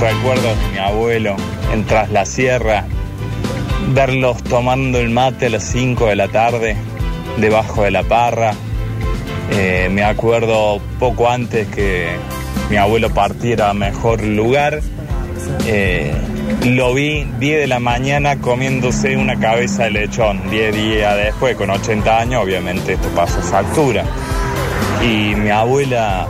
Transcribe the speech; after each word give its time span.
recuerdos 0.00 0.58
de 0.60 0.68
mi 0.72 0.78
abuelo 0.78 1.36
en 1.72 1.84
Tras 1.84 2.10
la 2.10 2.24
Sierra, 2.24 2.84
verlos 3.94 4.42
tomando 4.44 4.98
el 4.98 5.10
mate 5.10 5.46
a 5.46 5.50
las 5.50 5.64
5 5.64 6.06
de 6.06 6.16
la 6.16 6.28
tarde 6.28 6.76
debajo 7.38 7.82
de 7.82 7.90
la 7.90 8.02
parra. 8.02 8.54
Eh, 9.52 9.88
me 9.90 10.02
acuerdo 10.02 10.80
poco 10.98 11.30
antes 11.30 11.68
que 11.68 12.08
mi 12.70 12.76
abuelo 12.76 13.10
partiera 13.10 13.70
a 13.70 13.74
mejor 13.74 14.22
lugar. 14.22 14.80
eh, 15.66 16.12
lo 16.64 16.94
vi 16.94 17.24
10 17.38 17.60
de 17.60 17.66
la 17.66 17.78
mañana 17.78 18.36
comiéndose 18.40 19.16
una 19.16 19.38
cabeza 19.38 19.84
de 19.84 19.90
lechón. 19.90 20.50
10 20.50 20.74
días 20.74 21.16
después, 21.16 21.56
con 21.56 21.70
80 21.70 22.20
años, 22.20 22.42
obviamente 22.42 22.94
esto 22.94 23.08
pasa 23.10 23.40
factura. 23.40 24.04
Y 25.02 25.34
mi 25.34 25.50
abuela 25.50 26.26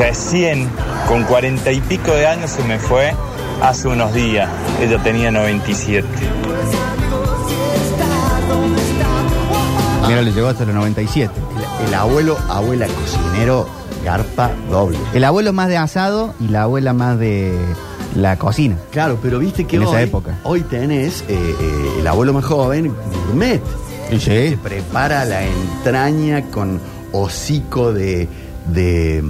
recién, 0.00 0.68
con 1.08 1.24
40 1.24 1.70
y 1.72 1.80
pico 1.82 2.12
de 2.12 2.26
años, 2.26 2.50
se 2.50 2.62
me 2.64 2.78
fue 2.78 3.12
hace 3.62 3.88
unos 3.88 4.12
días. 4.14 4.48
Ella 4.80 5.02
tenía 5.02 5.30
97. 5.30 6.06
Mira, 10.08 10.22
le 10.22 10.32
llegó 10.32 10.48
hasta 10.48 10.64
los 10.64 10.74
97. 10.74 11.32
El, 11.82 11.88
el 11.88 11.94
abuelo, 11.94 12.36
abuela 12.48 12.86
cocinero, 12.88 13.66
garpa 14.04 14.50
doble. 14.70 14.98
El 15.14 15.24
abuelo 15.24 15.52
más 15.52 15.68
de 15.68 15.76
asado 15.76 16.34
y 16.40 16.48
la 16.48 16.62
abuela 16.62 16.92
más 16.92 17.18
de 17.18 17.56
la 18.16 18.36
cocina. 18.36 18.76
Claro, 18.90 19.18
pero 19.22 19.38
viste 19.38 19.66
que 19.66 19.76
En 19.76 19.82
hoy, 19.82 19.88
esa 19.88 20.02
época. 20.02 20.38
hoy 20.42 20.62
tenés 20.62 21.20
eh, 21.28 21.54
eh, 21.60 21.96
el 22.00 22.06
abuelo 22.06 22.32
más 22.32 22.44
joven, 22.44 22.92
gourmet. 23.26 23.60
Sí, 24.10 24.18
Se 24.18 24.58
prepara 24.60 25.24
la 25.24 25.44
entraña 25.44 26.42
con 26.50 26.80
hocico 27.12 27.92
de, 27.92 28.26
de 28.66 29.22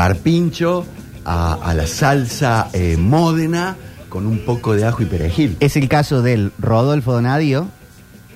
carpincho 0.00 0.84
a, 1.24 1.54
a 1.54 1.72
la 1.74 1.86
salsa 1.86 2.68
eh, 2.74 2.96
módena 2.98 3.76
con 4.10 4.26
un 4.26 4.40
poco 4.44 4.74
de 4.74 4.84
ajo 4.84 5.02
y 5.02 5.06
perejil. 5.06 5.56
Es 5.60 5.76
el 5.76 5.88
caso 5.88 6.20
del 6.20 6.52
Rodolfo 6.58 7.12
Donadio, 7.14 7.68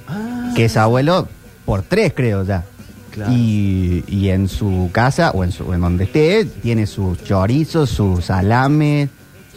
Ah, 0.08 0.52
que 0.56 0.64
es 0.64 0.76
abuelo 0.78 1.28
por 1.66 1.82
tres, 1.82 2.12
creo 2.16 2.44
ya. 2.44 2.64
Claro. 3.12 3.32
Y, 3.32 4.02
y 4.08 4.30
en 4.30 4.48
su 4.48 4.88
casa, 4.92 5.32
o 5.32 5.44
en, 5.44 5.52
su, 5.52 5.72
en 5.74 5.80
donde 5.82 6.04
esté, 6.04 6.44
tiene 6.46 6.86
sus 6.86 7.22
chorizos, 7.24 7.90
sus 7.90 8.24
salames, 8.24 9.08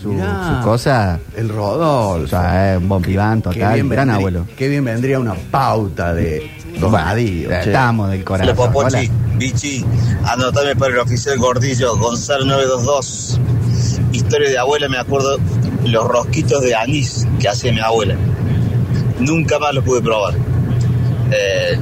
su, 0.01 0.11
Mirá. 0.13 0.59
su 0.59 0.67
cosa. 0.67 1.19
El 1.37 1.49
O 1.51 1.53
Rodolfo. 1.55 2.27
sea, 2.27 2.73
es 2.75 2.81
un 2.81 2.89
bombiván 2.89 3.41
Qué 3.41 3.43
total, 3.49 3.73
bien 3.75 3.89
gran 3.89 4.07
vendría- 4.07 4.15
abuelo. 4.15 4.47
Qué 4.57 4.67
bien 4.67 4.83
vendría 4.83 5.19
una 5.19 5.35
pauta 5.35 6.13
de 6.13 6.51
Che. 6.79 7.59
Estamos 7.59 8.09
del 8.09 8.19
Hola, 8.21 8.25
corazón. 8.25 8.55
Popochi, 8.55 8.95
Hola. 8.95 9.09
Bichi, 9.37 9.85
anotame 10.25 10.75
para 10.75 10.93
el 10.93 10.99
oficial 10.99 11.37
Gordillo, 11.37 11.97
Gonzalo 11.97 12.45
922. 12.45 13.39
Historia 14.11 14.49
de 14.49 14.57
abuela, 14.57 14.89
me 14.89 14.97
acuerdo 14.97 15.37
los 15.85 16.07
rosquitos 16.07 16.61
de 16.63 16.75
anís 16.75 17.27
que 17.39 17.49
hacía 17.49 17.71
mi 17.71 17.79
abuela. 17.79 18.15
Nunca 19.19 19.59
más 19.59 19.73
los 19.73 19.83
pude 19.83 20.01
probar. 20.01 20.33
Eh, 21.31 21.77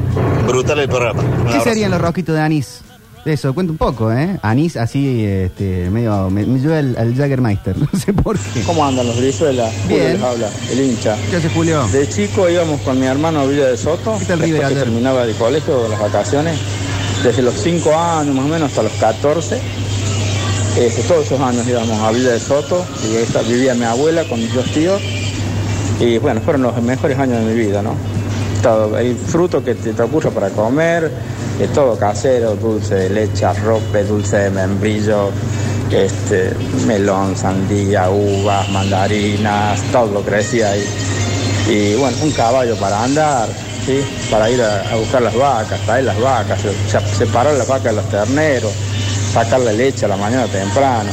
brutal 0.48 0.80
el 0.80 0.88
programa. 0.90 1.22
Un 1.22 1.28
¿Qué 1.44 1.50
abrazo. 1.50 1.64
serían 1.64 1.92
los 1.92 2.02
rosquitos 2.02 2.36
de 2.36 2.42
anís? 2.42 2.82
Eso, 3.24 3.54
cuenta 3.54 3.72
un 3.72 3.78
poco, 3.78 4.12
¿eh? 4.12 4.40
Anís 4.42 4.76
así, 4.78 5.24
este, 5.26 5.90
medio. 5.92 6.30
Me, 6.32 6.44
me 6.44 6.60
lleva 6.60 6.80
al, 6.80 6.96
al 6.98 7.16
Jaggermeister, 7.16 7.78
no 7.94 8.00
sé 8.00 8.14
por 8.14 8.38
qué. 8.38 8.62
¿Cómo 8.62 8.84
andan 8.84 9.06
los 9.08 9.18
Brizuela? 9.18 9.70
Julio 9.84 9.98
Bien. 9.98 10.14
les 10.14 10.22
habla, 10.24 10.50
el 10.72 10.82
hincha. 10.82 11.16
¿Qué 11.30 11.36
hace 11.36 11.50
Julio? 11.50 11.88
De 11.90 12.10
chico 12.10 12.50
íbamos 12.50 12.82
con 12.82 13.00
mi 13.00 13.06
hermano 13.06 13.42
a 13.42 13.46
Villa 13.46 13.68
de 13.68 13.78
Soto. 13.78 14.16
¿Qué 14.18 14.26
tal 14.26 14.40
River 14.40 14.68
que 14.70 14.74
terminaba 14.76 15.24
el 15.24 15.36
colegio, 15.36 15.88
las 15.88 16.00
vacaciones. 16.00 16.58
Desde 17.24 17.44
los 17.44 17.54
5 17.54 17.96
años 17.96 18.34
más 18.36 18.46
o 18.46 18.48
menos 18.48 18.70
hasta 18.70 18.82
los 18.82 18.94
14. 18.94 19.60
Este, 20.80 21.04
todos 21.04 21.26
esos 21.26 21.40
años 21.42 21.68
íbamos 21.68 22.00
a 22.00 22.12
Villa 22.12 22.32
de 22.32 22.40
Soto. 22.40 22.84
Y 23.08 23.18
esta- 23.18 23.44
vivía 23.44 23.76
mi 23.76 23.84
abuela 23.84 24.24
con 24.24 24.40
mis 24.40 24.52
dos 24.52 24.66
tíos. 24.72 25.00
Y 26.00 26.18
bueno, 26.18 26.42
fueron 26.42 26.64
los 26.64 26.82
mejores 26.82 27.20
años 27.20 27.46
de 27.46 27.54
mi 27.54 27.60
vida, 27.60 27.84
¿no? 27.84 27.94
Todo, 28.64 28.98
el 28.98 29.16
fruto 29.16 29.64
que 29.64 29.76
te, 29.76 29.94
te 29.94 30.02
ocurra 30.02 30.32
para 30.32 30.50
comer, 30.50 31.12
de 31.62 31.68
todo 31.70 31.96
casero, 31.98 32.56
dulce 32.56 32.96
de 32.96 33.10
leche, 33.12 33.46
arrope, 33.46 34.04
dulce 34.04 34.36
de 34.38 34.50
membrillo, 34.50 35.30
este, 35.92 36.54
melón, 36.88 37.38
sandía, 37.38 38.10
uvas, 38.10 38.68
mandarinas, 38.70 39.80
todo 39.92 40.08
lo 40.12 40.22
crecía 40.22 40.72
ahí. 40.72 40.84
Y 41.70 41.96
bueno, 41.96 42.18
un 42.24 42.32
caballo 42.32 42.76
para 42.78 43.04
andar, 43.04 43.48
¿sí? 43.86 44.02
para 44.32 44.50
ir 44.50 44.60
a, 44.62 44.92
a 44.92 44.96
buscar 44.96 45.22
las 45.22 45.36
vacas, 45.36 45.80
traer 45.82 46.06
las 46.06 46.20
vacas, 46.20 46.60
se- 46.62 46.74
se- 47.00 47.16
separar 47.16 47.54
las 47.54 47.68
vacas 47.68 47.84
de 47.86 47.94
los 47.94 48.10
terneros, 48.10 48.72
sacar 49.32 49.60
la 49.60 49.72
leche 49.72 50.06
a 50.06 50.08
la 50.08 50.18
mañana 50.18 50.48
temprano. 50.48 51.12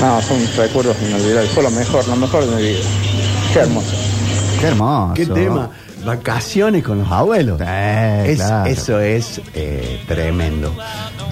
No, 0.00 0.22
son 0.22 0.38
recuerdos 0.56 0.96
inolvidables, 1.02 1.50
fue 1.50 1.62
lo 1.64 1.70
mejor, 1.70 2.06
lo 2.06 2.16
mejor 2.16 2.46
de 2.46 2.54
mi 2.56 2.62
vida. 2.62 2.78
Qué 3.52 3.58
hermoso. 3.60 3.96
Qué 4.60 4.66
hermoso. 4.68 5.14
¿Qué 5.14 5.26
tema? 5.26 5.70
Vacaciones 6.06 6.82
con 6.84 6.98
los 7.00 7.10
abuelos. 7.10 7.60
Eh, 7.64 8.24
Es- 8.28 8.36
claro. 8.38 8.70
Eso 8.70 9.00
es 9.00 9.40
eh, 9.54 10.00
tremendo. 10.06 10.74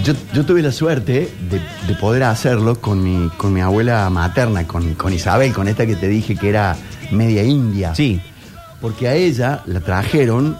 Yo, 0.02 0.12
yo 0.34 0.44
tuve 0.44 0.60
la 0.62 0.72
suerte 0.72 1.30
de, 1.48 1.60
de 1.86 1.94
poder 1.94 2.24
hacerlo 2.24 2.80
con 2.80 3.02
mi, 3.02 3.28
con 3.36 3.52
mi 3.52 3.60
abuela 3.60 4.10
materna, 4.10 4.66
con, 4.66 4.94
con 4.94 5.12
Isabel, 5.12 5.52
con 5.52 5.68
esta 5.68 5.86
que 5.86 5.96
te 5.96 6.08
dije 6.08 6.36
que 6.36 6.48
era 6.48 6.76
media 7.10 7.42
india. 7.44 7.94
Sí. 7.94 8.20
Porque 8.80 9.08
a 9.08 9.14
ella 9.14 9.62
la 9.66 9.80
trajeron 9.80 10.58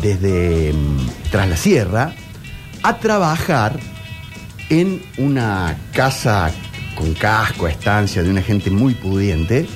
desde 0.00 0.72
mm, 0.72 1.30
tras 1.30 1.48
la 1.48 1.56
sierra 1.56 2.12
a 2.82 2.96
trabajar 2.98 3.78
en 4.70 5.02
una 5.18 5.76
casa 5.92 6.50
con 6.94 7.12
casco, 7.14 7.66
estancia 7.66 8.22
de 8.22 8.30
una 8.30 8.40
gente 8.42 8.70
muy 8.70 8.94
pudiente 8.94 9.66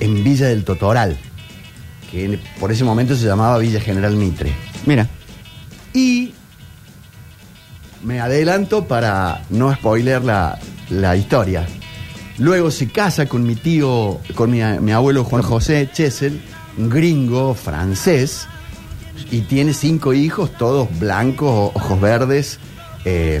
en 0.00 0.22
Villa 0.22 0.46
del 0.46 0.64
Totoral, 0.64 1.18
que 2.10 2.38
por 2.58 2.72
ese 2.72 2.84
momento 2.84 3.14
se 3.16 3.26
llamaba 3.26 3.58
Villa 3.58 3.80
General 3.80 4.14
Mitre. 4.16 4.52
Mira. 4.86 5.06
Y 5.92 6.32
me 8.04 8.20
adelanto 8.20 8.84
para 8.86 9.42
no 9.50 9.74
spoiler 9.74 10.22
la, 10.24 10.58
la 10.90 11.16
historia. 11.16 11.66
Luego 12.38 12.70
se 12.70 12.88
casa 12.88 13.26
con 13.26 13.42
mi 13.44 13.56
tío, 13.56 14.20
con 14.34 14.50
mi, 14.50 14.60
mi 14.80 14.92
abuelo 14.92 15.24
Juan 15.24 15.42
José 15.42 15.90
Chesel, 15.92 16.40
un 16.76 16.88
gringo 16.88 17.54
francés, 17.54 18.46
y 19.32 19.40
tiene 19.40 19.74
cinco 19.74 20.14
hijos, 20.14 20.52
todos 20.56 20.88
blancos, 21.00 21.72
ojos 21.74 22.00
verdes. 22.00 22.60
eh, 23.04 23.40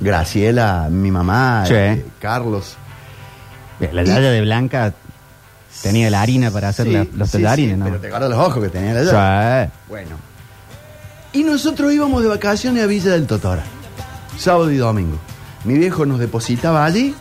Graciela, 0.00 0.88
mi 0.90 1.10
mamá, 1.10 1.64
Sí. 1.66 1.74
eh, 1.74 2.04
Carlos. 2.20 2.76
La 3.92 4.02
talla 4.04 4.30
de 4.30 4.40
Blanca 4.40 4.94
tenía 5.82 6.10
la 6.10 6.22
harina 6.22 6.50
para 6.50 6.68
hacer 6.68 6.86
Sí, 6.86 6.92
la- 6.92 7.06
los 7.14 7.28
sí, 7.28 7.32
tallarines, 7.38 7.74
sí, 7.74 7.78
¿no? 7.78 7.84
Pero 7.86 8.00
te 8.00 8.06
acuerdas 8.08 8.30
los 8.30 8.38
ojos 8.38 8.62
que 8.64 8.68
tenía 8.70 8.90
allá. 8.92 9.66
Sí. 9.66 9.72
Bueno. 9.88 10.16
Y 11.32 11.42
nosotros 11.44 11.92
íbamos 11.92 12.22
de 12.22 12.28
vacaciones 12.28 12.82
a 12.82 12.86
Villa 12.86 13.12
del 13.12 13.26
Totora, 13.26 13.62
sábado 14.38 14.70
y 14.70 14.76
domingo. 14.76 15.18
Mi 15.64 15.74
viejo 15.74 16.06
nos 16.06 16.18
depositaba 16.18 16.84
allí, 16.84 17.14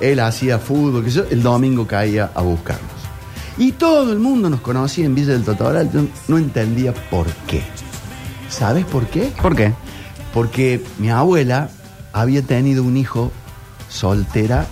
él 0.00 0.20
hacía 0.20 0.58
fútbol, 0.58 1.04
que 1.04 1.10
yo, 1.10 1.24
el 1.30 1.42
domingo 1.42 1.86
caía 1.86 2.30
a 2.34 2.42
buscarnos. 2.42 2.90
Y 3.58 3.72
todo 3.72 4.12
el 4.12 4.18
mundo 4.20 4.48
nos 4.48 4.60
conocía 4.60 5.04
en 5.04 5.14
Villa 5.14 5.32
del 5.32 5.44
Totoral, 5.44 5.90
yo 5.92 6.02
no 6.28 6.38
entendía 6.38 6.94
por 7.10 7.26
qué. 7.46 7.62
¿Sabes 8.48 8.84
por 8.86 9.06
qué? 9.08 9.32
¿Por 9.42 9.54
qué? 9.56 9.72
Porque 10.32 10.82
mi 10.98 11.10
abuela 11.10 11.68
había 12.12 12.42
tenido 12.42 12.84
un 12.84 12.96
hijo 12.96 13.30
soltera 13.88 14.66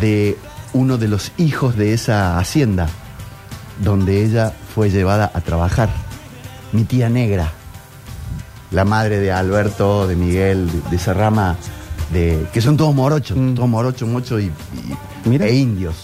de 0.00 0.38
uno 0.72 0.98
de 0.98 1.08
los 1.08 1.32
hijos 1.36 1.76
de 1.76 1.92
esa 1.94 2.38
hacienda, 2.38 2.88
donde 3.82 4.24
ella 4.24 4.52
fue 4.74 4.90
llevada 4.90 5.30
a 5.34 5.40
trabajar. 5.40 5.88
Mi 6.72 6.84
tía 6.84 7.08
negra, 7.08 7.50
la 8.70 8.84
madre 8.84 9.18
de 9.18 9.32
Alberto, 9.32 10.06
de 10.06 10.16
Miguel, 10.16 10.70
de, 10.70 10.90
de 10.90 10.96
esa 10.96 11.12
rama, 11.14 11.56
de, 12.12 12.46
que 12.52 12.60
son 12.60 12.76
todos 12.76 12.94
morochos, 12.94 13.36
Mm. 13.36 13.54
todos 13.54 13.68
morochos, 13.68 14.08
muchos 14.08 14.40
y, 14.42 14.46
y- 14.46 15.28
Mira. 15.28 15.46
e 15.46 15.54
indios. 15.56 15.94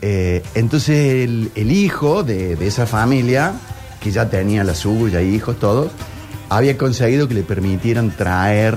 Eh, 0.00 0.42
entonces 0.54 1.24
el, 1.24 1.52
el 1.54 1.70
hijo 1.70 2.24
de, 2.24 2.56
de 2.56 2.66
esa 2.66 2.86
familia, 2.86 3.52
que 4.00 4.10
ya 4.10 4.28
tenía 4.28 4.64
la 4.64 4.74
suya, 4.74 5.22
hijos, 5.22 5.60
todos, 5.60 5.92
había 6.48 6.76
conseguido 6.76 7.28
que 7.28 7.34
le 7.34 7.42
permitieran 7.44 8.10
traer 8.10 8.76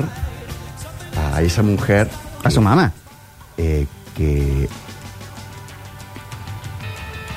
a 1.33 1.41
esa 1.41 1.63
mujer 1.63 2.09
A 2.43 2.51
su 2.51 2.61
mamá. 2.61 2.91
eh, 3.57 3.87
que 4.15 4.67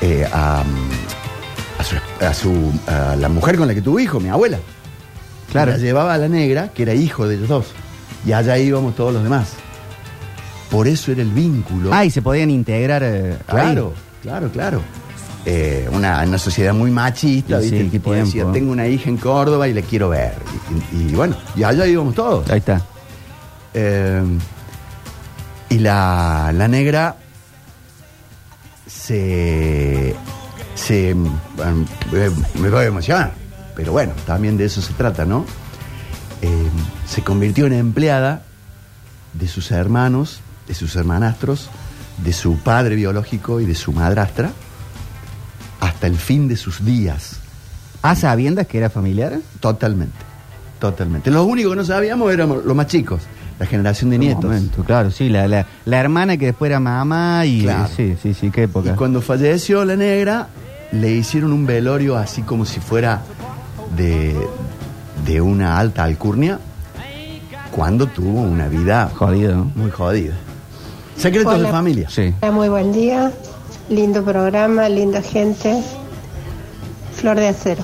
eh, 0.01 0.29
a, 0.33 0.63
a 1.79 1.85
su, 1.85 1.97
a 2.25 2.35
su- 2.35 2.73
a 2.87 3.17
la 3.17 3.29
mujer 3.29 3.57
con 3.57 3.67
la 3.69 3.75
que 3.75 3.83
tuvo 3.83 3.99
hijo, 4.01 4.21
mi 4.21 4.29
abuela. 4.29 4.59
Claro. 5.51 5.73
La 5.73 5.79
llevaba 5.79 6.15
a 6.15 6.19
la 6.19 6.29
negra, 6.29 6.69
que 6.69 6.83
era 6.83 6.95
hijo 6.95 7.27
de 7.27 7.37
ellos 7.37 7.49
dos. 7.49 7.67
Y 8.27 8.33
allá 8.33 8.59
íbamos 8.59 8.95
todos 8.95 9.13
los 9.15 9.23
demás. 9.23 9.49
Por 10.71 10.87
eso 10.87 11.13
era 11.13 11.23
el 11.23 11.31
vínculo. 11.31 11.91
Ah, 11.93 12.05
y 12.05 12.11
se 12.11 12.21
podían 12.23 12.51
integrar. 12.51 13.03
eh, 13.03 13.33
ahí. 13.33 13.39
Claro, 13.47 13.95
claro, 14.23 14.51
claro. 14.53 14.83
Eh, 15.47 15.89
una, 15.93 16.23
una 16.25 16.37
sociedad 16.37 16.75
muy 16.75 16.91
machista, 16.91 17.59
Y 17.63 17.65
sí, 17.65 17.71
¿viste? 17.71 17.85
qué 17.87 17.91
Tipo 17.93 18.13
decía, 18.13 18.45
tengo 18.53 18.71
una 18.73 18.87
hija 18.87 19.09
en 19.09 19.17
Córdoba 19.17 19.67
y 19.67 19.73
la 19.73 19.81
quiero 19.81 20.11
ver. 20.11 20.35
Y, 20.93 20.97
y- 20.97 21.09
y 21.13 21.15
bueno, 21.15 21.37
y 21.57 21.63
allá 21.63 21.87
íbamos 21.87 22.15
todos. 22.15 22.49
Ahí 22.51 22.59
está. 22.59 22.83
Y 25.71 25.79
la, 25.79 26.53
la 26.55 26.69
negra 26.69 27.17
se. 28.87 30.15
se 30.75 31.15
bueno, 31.15 31.87
eh, 32.13 32.31
me 32.59 32.71
voy 32.71 32.81
a 32.81 32.85
emocionar, 32.85 33.33
pero 33.77 33.93
bueno, 33.93 34.13
también 34.27 34.57
de 34.57 34.65
eso 34.65 34.81
se 34.81 34.93
trata, 34.95 35.25
¿no? 35.25 35.45
Eh, 36.43 36.69
se 37.07 37.23
convirtió 37.23 37.67
en 37.67 37.75
empleada 37.75 38.43
de 39.35 39.49
sus 39.49 39.71
hermanos, 39.71 40.41
de 40.67 40.75
sus 40.75 40.97
hermanastros, 40.97 41.69
de 42.25 42.33
su 42.33 42.59
padre 42.59 42.97
biológico 42.97 43.61
y 43.61 43.67
de 43.67 43.75
su 43.75 43.93
madrastra, 43.93 44.53
hasta 45.81 46.07
el 46.07 46.17
fin 46.17 46.49
de 46.49 46.57
sus 46.57 46.85
días. 46.85 47.41
¿A 48.03 48.15
sabiendas 48.15 48.67
que 48.67 48.79
era 48.79 48.91
familiar? 48.91 49.41
Totalmente, 49.61 50.17
totalmente. 50.79 51.31
Los 51.31 51.47
únicos 51.47 51.73
que 51.73 51.77
no 51.77 51.85
sabíamos 51.85 52.33
éramos 52.33 52.65
los 52.65 52.77
más 52.77 52.87
chicos, 52.87 53.23
la 53.59 53.67
generación 53.67 54.11
de 54.11 54.17
Un 54.17 54.21
nietos. 54.21 54.45
momento, 54.45 54.85
claro, 54.85 55.11
sí, 55.11 55.29
la, 55.29 55.49
la, 55.49 55.67
la 55.85 55.99
hermana 55.99 56.37
que 56.37 56.47
después 56.47 56.69
era 56.71 56.79
mamá 56.81 57.45
y... 57.47 57.63
Claro. 57.63 57.89
Sí, 57.95 58.15
sí, 58.23 58.35
sí, 58.35 58.51
qué 58.51 58.63
Y 58.63 58.65
época. 58.65 58.95
cuando 58.97 59.21
falleció 59.21 59.85
la 59.85 59.97
negra, 59.97 60.49
le 60.93 61.11
hicieron 61.13 61.53
un 61.53 61.67
velorio 61.67 62.17
así 62.17 62.43
como 62.43 62.65
si 62.65 62.81
fuera 62.81 63.23
de, 63.97 64.35
de 65.27 65.41
una 65.41 65.79
alta 65.79 66.05
alcurnia, 66.05 66.59
cuando 67.71 68.07
tuvo 68.07 68.41
una 68.43 68.69
vida 68.69 69.11
Jodido, 69.15 69.57
¿no? 69.57 69.71
muy 69.75 69.91
jodida. 69.91 70.35
Secretos 71.17 71.55
Hola. 71.55 71.65
de 71.67 71.71
familia. 71.73 72.09
Sí. 72.11 72.33
Muy 72.53 72.69
buen 72.69 72.93
día, 72.93 73.33
lindo 73.89 74.23
programa, 74.25 74.89
linda 74.89 75.21
gente. 75.23 75.83
Flor 77.13 77.37
de 77.39 77.49
acero. 77.49 77.83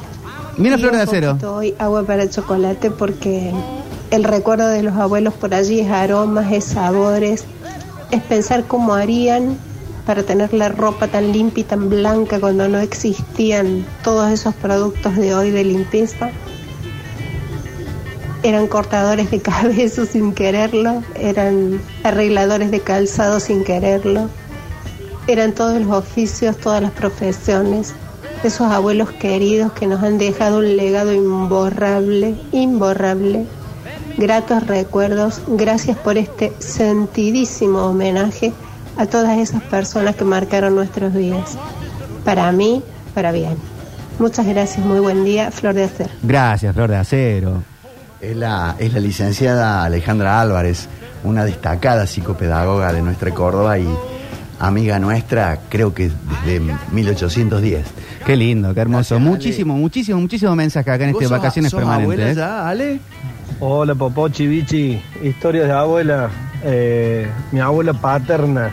Mira 0.57 0.77
Y 0.77 0.79
Flor 0.79 0.93
de 0.95 1.03
Acero. 1.03 1.39
Hoy 1.53 1.75
agua 1.81 2.05
para 2.05 2.23
el 2.23 2.31
chocolate 2.31 2.93
porque 2.93 3.53
el 4.11 4.25
recuerdo 4.25 4.69
de 4.69 4.83
los 4.83 4.95
abuelos 4.95 5.35
por 5.35 5.55
allí 5.55 5.81
es 5.81 5.91
aromas, 5.91 6.53
es 6.53 6.65
sabores, 6.65 7.45
es 8.11 8.23
pensar 8.23 8.65
cómo 8.65 8.95
harían 8.95 9.57
para 10.07 10.23
tener 10.23 10.53
la 10.53 10.69
ropa 10.69 11.09
tan 11.09 11.33
limpia 11.33 11.63
y 11.63 11.65
tan 11.65 11.89
blanca 11.89 12.39
cuando 12.39 12.69
no 12.69 12.79
existían 12.79 13.87
todos 14.03 14.31
esos 14.31 14.55
productos 14.55 15.17
de 15.17 15.35
hoy 15.35 15.51
de 15.51 15.65
limpieza. 15.65 16.31
Eran 18.43 18.67
cortadores 18.67 19.31
de 19.31 19.41
cabello 19.43 20.05
sin 20.05 20.35
quererlo, 20.35 21.03
eran 21.15 21.81
arregladores 22.03 22.71
de 22.71 22.81
calzado 22.81 23.41
sin 23.41 23.65
quererlo, 23.65 24.29
eran 25.27 25.53
todos 25.53 25.81
los 25.81 25.91
oficios, 25.91 26.57
todas 26.59 26.83
las 26.83 26.93
profesiones, 26.93 27.95
esos 28.43 28.71
abuelos 28.71 29.11
queridos 29.13 29.73
que 29.73 29.87
nos 29.87 30.03
han 30.03 30.19
dejado 30.19 30.59
un 30.59 30.77
legado 30.77 31.15
imborrable, 31.15 32.35
imborrable. 32.53 33.47
Gratos 34.17 34.67
recuerdos, 34.67 35.43
gracias 35.49 35.97
por 35.99 36.17
este 36.17 36.53
sentidísimo 36.59 37.81
homenaje 37.87 38.53
a 38.97 39.07
todas 39.07 39.39
esas 39.39 39.63
personas 39.63 40.15
que 40.17 40.25
marcaron 40.25 40.75
nuestros 40.77 41.13
días. 41.15 41.57
Para 42.25 42.51
mí, 42.53 42.83
para 43.15 43.33
bien. 43.33 43.57
Muchas 44.19 44.47
gracias, 44.47 44.85
muy 44.87 45.01
buen 45.01 45.25
día, 45.25 45.51
Flor 45.51 45.75
de 45.75 45.85
Acero. 45.85 46.11
Gracias, 46.23 46.73
Flor 46.75 46.91
de 46.91 46.97
Acero. 46.97 47.63
Es 48.21 48.37
la, 48.37 48.77
es 48.79 48.93
la 48.95 49.01
licenciada 49.01 49.85
Alejandra 49.85 50.41
Álvarez, 50.41 50.89
una 51.25 51.45
destacada 51.45 52.07
psicopedagoga 52.07 52.93
de 52.93 53.03
nuestra 53.03 53.33
Córdoba 53.35 53.79
y 53.79 53.89
amiga 54.61 54.99
nuestra, 55.01 55.59
creo 55.69 55.93
que 55.93 56.11
desde 56.47 56.61
1810. 56.93 57.85
Qué 58.25 58.37
lindo, 58.37 58.73
qué 58.73 58.81
hermoso. 58.81 59.17
Gracias, 59.17 59.21
muchísimo, 59.21 59.75
muchísimo, 59.77 60.21
muchísimo 60.21 60.55
mensaje 60.55 60.91
acá 60.91 61.05
en 61.05 61.13
¿Vos 61.13 61.23
este 61.23 61.35
sos- 61.35 61.39
Vacaciones 61.39 61.71
sos 61.73 61.81
abuela 61.83 61.99
Permanentes. 62.07 62.37
¿eh? 62.37 62.41
ya, 62.41 62.69
Ale? 62.69 63.01
Hola 63.61 63.95
Popochi, 63.95 64.47
Bichi, 64.47 65.01
historias 65.23 65.69
de 65.69 65.73
abuela. 65.73 66.29
Eh, 66.65 67.29
mi 67.53 67.61
abuela 67.61 67.93
paterna, 67.93 68.71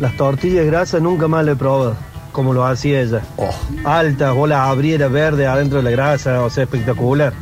las 0.00 0.16
tortillas 0.16 0.64
grasas 0.66 1.02
nunca 1.02 1.28
más 1.28 1.44
le 1.44 1.52
he 1.52 1.56
probado, 1.56 1.94
como 2.32 2.54
lo 2.54 2.64
hacía 2.64 3.02
ella. 3.02 3.20
Oh, 3.36 3.54
Altas, 3.84 4.34
bolas 4.34 4.60
abriera 4.60 5.08
verde 5.08 5.46
adentro 5.46 5.78
de 5.78 5.84
la 5.84 5.90
grasa, 5.90 6.42
o 6.42 6.50
sea, 6.50 6.64
espectacular. 6.64 7.32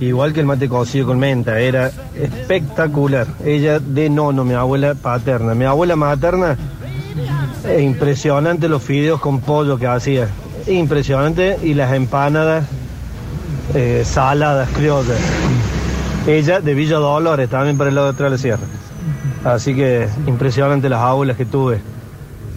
Igual 0.00 0.32
que 0.32 0.40
el 0.40 0.46
mate 0.46 0.68
cocido 0.68 1.06
con 1.06 1.18
menta, 1.18 1.58
era 1.58 1.90
espectacular. 2.14 3.26
Ella 3.44 3.78
de 3.78 4.08
nono, 4.08 4.44
mi 4.44 4.54
abuela 4.54 4.94
paterna. 4.94 5.54
Mi 5.54 5.64
abuela 5.64 5.96
materna, 5.96 6.56
eh, 7.66 7.82
impresionante 7.82 8.68
los 8.68 8.82
fideos 8.82 9.20
con 9.20 9.40
pollo 9.40 9.76
que 9.76 9.86
hacía. 9.88 10.28
Impresionante. 10.68 11.58
Y 11.62 11.74
las 11.74 11.92
empanadas 11.92 12.64
eh, 13.74 14.04
saladas, 14.06 14.68
criollas. 14.70 15.18
Ella 16.28 16.60
de 16.60 16.74
Villa 16.74 16.98
Dolores, 16.98 17.48
también 17.48 17.78
para 17.78 17.88
el 17.88 17.94
lado 17.94 18.08
de 18.08 18.12
atrás 18.12 18.30
de 18.30 18.36
la 18.36 18.38
sierra. 18.38 18.66
Así 19.44 19.74
que 19.74 20.06
impresionante 20.26 20.90
las 20.90 21.00
abuelas 21.00 21.38
que 21.38 21.46
tuve. 21.46 21.80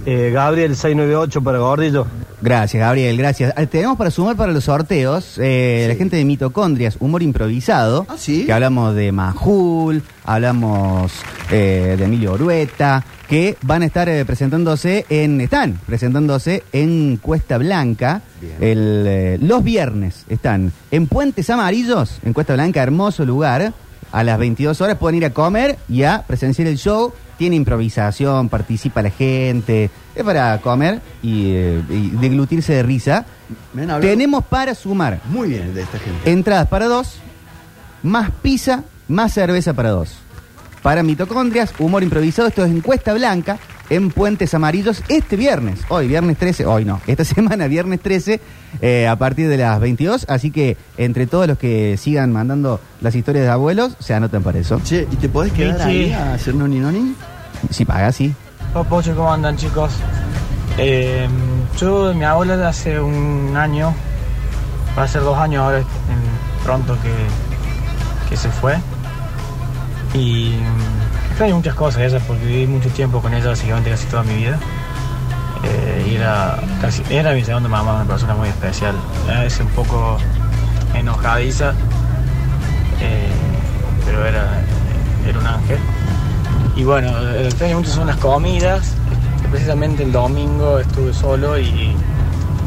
Eh, 0.06 0.29
Gabriel 0.33 0.75
698 0.75 1.41
para 1.41 1.59
Gordillo. 1.59 2.06
Gracias, 2.42 2.82
Gabriel, 2.82 3.18
gracias. 3.18 3.54
Ah, 3.56 3.66
Tenemos 3.66 3.98
para 3.98 4.10
sumar 4.10 4.36
para 4.36 4.52
los 4.52 4.64
sorteos 4.64 5.38
eh, 5.38 5.86
la 5.88 5.96
gente 5.96 6.18
de 6.18 6.26
Mitocondrias, 6.26 6.98
humor 7.00 7.22
improvisado. 7.22 8.06
Ah, 8.10 8.16
¿sí? 8.18 8.46
Que 8.46 8.54
hablamos 8.54 8.96
de 8.96 9.12
Majul, 9.12 10.02
hablamos 10.26 11.12
eh, 11.52 11.96
de 11.98 12.04
Emilio 12.04 12.34
Orueta, 12.34 13.04
que 13.28 13.56
van 13.62 13.84
a 13.84 13.86
estar 13.86 14.10
eh, 14.10 14.26
presentándose 14.26 15.06
en, 15.10 15.40
están 15.40 15.80
presentándose 15.86 16.64
en 16.74 17.18
Cuesta 17.18 17.58
Blanca. 17.58 18.22
El, 18.60 19.06
eh, 19.08 19.38
los 19.40 19.64
viernes 19.64 20.26
están 20.28 20.72
en 20.90 21.08
Puentes 21.08 21.50
Amarillos, 21.50 22.18
en 22.26 22.34
Cuesta 22.34 22.56
Blanca, 22.56 22.82
hermoso 22.82 23.24
lugar. 23.24 23.72
A 24.12 24.24
las 24.26 24.38
22 24.38 24.82
horas 24.82 24.98
pueden 24.98 25.16
ir 25.20 25.26
a 25.26 25.30
comer 25.30 25.78
y 25.88 26.04
a 26.04 26.26
presenciar 26.28 26.68
el 26.68 26.78
show. 26.78 27.14
Tiene 27.42 27.56
improvisación, 27.56 28.50
participa 28.50 29.02
la 29.02 29.10
gente. 29.10 29.90
Es 30.14 30.24
para 30.24 30.56
comer 30.62 31.02
y, 31.24 31.54
eh, 31.56 31.82
y 31.90 32.10
deglutirse 32.12 32.72
de 32.74 32.84
risa. 32.84 33.26
me 33.74 33.82
han 33.82 33.90
hablado 33.90 34.12
Tenemos 34.12 34.46
para 34.46 34.76
sumar 34.76 35.20
muy 35.26 35.50
bien 35.50 35.74
de 35.74 35.82
esta 35.82 35.98
gente. 35.98 36.32
entradas 36.32 36.68
para 36.68 36.86
dos, 36.86 37.16
más 38.04 38.30
pizza, 38.44 38.84
más 39.08 39.34
cerveza 39.34 39.74
para 39.74 39.90
dos. 39.90 40.20
Para 40.84 41.02
mitocondrias, 41.02 41.74
humor 41.80 42.04
improvisado, 42.04 42.48
esto 42.48 42.64
es 42.64 42.70
en 42.70 42.82
Cuesta 42.82 43.12
Blanca, 43.16 43.58
en 43.90 44.10
Puentes 44.12 44.54
Amarillos, 44.54 45.04
este 45.10 45.36
viernes, 45.36 45.80
hoy, 45.90 46.08
viernes 46.08 46.38
13, 46.38 46.66
hoy 46.68 46.86
no, 46.86 47.02
esta 47.08 47.24
semana, 47.26 47.66
viernes 47.68 48.02
13, 48.02 48.40
eh, 48.82 49.08
a 49.08 49.16
partir 49.16 49.48
de 49.50 49.58
las 49.58 49.80
22. 49.80 50.26
Así 50.30 50.52
que 50.52 50.78
entre 50.98 51.26
todos 51.26 51.48
los 51.48 51.58
que 51.58 51.98
sigan 51.98 52.32
mandando 52.32 52.80
las 53.02 53.16
historias 53.16 53.46
de 53.46 53.52
abuelos, 53.52 53.96
se 54.00 54.14
anotan 54.14 54.44
para 54.44 54.60
eso. 54.60 54.80
Che, 54.84 55.08
¿y 55.12 55.16
te 55.16 55.28
podés 55.28 55.52
quedar 55.54 55.78
Sí, 55.78 55.84
ahí 55.90 56.06
sí. 56.08 56.14
a 56.14 56.33
hacer 56.36 56.54
noni 56.54 56.78
noni? 56.80 57.16
Si 57.69 57.85
paga, 57.85 58.11
sí. 58.11 58.33
Pocho, 58.89 59.15
¿cómo 59.15 59.31
andan 59.31 59.57
chicos? 59.57 59.91
Eh, 60.77 61.27
yo, 61.77 62.13
mi 62.13 62.23
abuela 62.23 62.68
hace 62.68 62.99
un 62.99 63.56
año, 63.56 63.94
va 64.97 65.03
a 65.03 65.07
ser 65.07 65.21
dos 65.21 65.37
años 65.37 65.63
ahora, 65.63 65.83
pronto 66.63 66.97
que, 67.01 68.30
que 68.30 68.37
se 68.37 68.49
fue. 68.49 68.77
Y 70.13 70.56
mm, 70.56 71.30
extraño 71.30 71.56
muchas 71.56 71.75
cosas 71.75 72.01
ella, 72.01 72.19
porque 72.25 72.45
viví 72.45 72.68
mucho 72.68 72.89
tiempo 72.89 73.21
con 73.21 73.33
ella, 73.33 73.49
básicamente 73.49 73.89
casi 73.89 74.06
toda 74.07 74.23
mi 74.23 74.35
vida. 74.35 74.57
Eh, 75.63 76.15
era, 76.15 76.57
era 77.09 77.33
mi 77.33 77.44
segunda 77.44 77.69
mamá, 77.69 77.94
una 77.94 78.06
persona 78.06 78.33
muy 78.33 78.49
especial. 78.49 78.95
A 79.30 79.41
veces 79.41 79.61
un 79.61 79.68
poco 79.69 80.18
enojadiza, 80.94 81.73
eh, 83.01 83.31
pero 84.06 84.25
era, 84.25 84.63
era 85.27 85.39
un 85.39 85.47
ángel. 85.47 85.80
Y 86.75 86.83
bueno, 86.83 87.11
lo 87.11 87.33
que 87.33 87.47
extraño 87.47 87.78
mucho 87.80 87.92
son 87.92 88.07
las 88.07 88.18
comidas. 88.18 88.81
Este, 88.87 89.49
Precisamente 89.49 90.04
el 90.04 90.11
domingo 90.11 90.80
estuve 90.80 91.13
solo 91.13 91.59
y, 91.59 91.94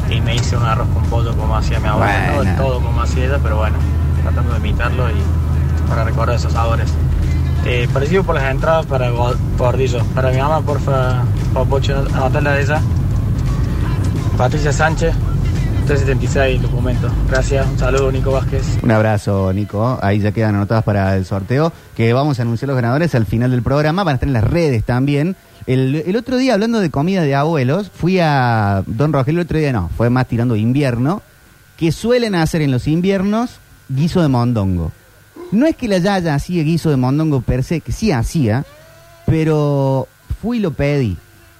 y 0.09 0.21
me 0.21 0.35
hice 0.35 0.55
un 0.55 0.63
arroz 0.63 0.87
con 0.93 1.03
pollo 1.05 1.35
como 1.35 1.55
hacía 1.57 1.79
mi 1.79 1.87
abuela. 1.87 2.31
No 2.35 2.43
del 2.43 2.55
todo 2.57 2.79
como 2.81 3.01
hacía 3.01 3.25
ella, 3.25 3.39
pero 3.41 3.57
bueno, 3.57 3.75
tratando 4.21 4.51
de 4.53 4.59
imitarlo 4.59 5.09
y 5.09 5.89
para 5.89 6.03
recordar 6.03 6.35
esos 6.35 6.53
sabores. 6.53 6.87
Eh, 7.65 7.87
parecido 7.91 8.23
por 8.23 8.35
las 8.35 8.43
entradas 8.51 8.85
para 8.85 9.09
Go- 9.09 9.33
Gordillo. 9.57 10.03
Para 10.13 10.29
mi 10.29 10.37
mamá, 10.37 10.61
porfa, 10.61 11.23
Popocho, 11.53 12.05
anotarla 12.13 12.51
de 12.51 12.61
ella. 12.61 12.81
Patricia 14.37 14.71
Sánchez, 14.73 15.15
376, 15.85 16.63
documento. 16.63 17.11
Gracias, 17.29 17.67
un 17.67 17.77
saludo, 17.77 18.11
Nico 18.11 18.31
Vázquez. 18.31 18.63
Un 18.81 18.91
abrazo, 18.91 19.53
Nico. 19.53 19.99
Ahí 20.01 20.19
ya 20.19 20.31
quedan 20.31 20.55
anotadas 20.55 20.83
para 20.83 21.15
el 21.15 21.25
sorteo, 21.25 21.71
que 21.95 22.11
vamos 22.11 22.39
a 22.39 22.41
anunciar 22.41 22.67
los 22.67 22.75
ganadores 22.75 23.13
al 23.13 23.25
final 23.25 23.51
del 23.51 23.61
programa. 23.61 24.03
Van 24.03 24.13
a 24.13 24.15
estar 24.15 24.27
en 24.27 24.33
las 24.33 24.43
redes 24.43 24.83
también. 24.83 25.35
El, 25.67 25.95
el 25.95 26.15
otro 26.15 26.37
día, 26.37 26.55
hablando 26.55 26.79
de 26.79 26.89
comida 26.89 27.21
de 27.21 27.35
abuelos, 27.35 27.91
fui 27.93 28.19
a 28.19 28.83
Don 28.87 29.13
Rogelio, 29.13 29.41
el 29.41 29.45
otro 29.45 29.59
día 29.59 29.73
no, 29.73 29.89
fue 29.95 30.09
más 30.09 30.27
tirando 30.27 30.55
invierno, 30.55 31.21
que 31.77 31.91
suelen 31.91 32.33
hacer 32.35 32.61
en 32.61 32.71
los 32.71 32.87
inviernos 32.87 33.59
guiso 33.87 34.21
de 34.21 34.27
mondongo. 34.27 34.91
No 35.51 35.67
es 35.67 35.75
que 35.75 35.87
la 35.87 35.99
Yaya 35.99 36.33
hacía 36.33 36.63
guiso 36.63 36.89
de 36.89 36.97
mondongo 36.97 37.41
per 37.41 37.63
se, 37.63 37.81
que 37.81 37.91
sí 37.91 38.11
hacía, 38.11 38.65
pero 39.25 40.07
fui 40.41 40.57
y 40.57 40.61
lo 40.61 40.71
pedí. 40.71 41.17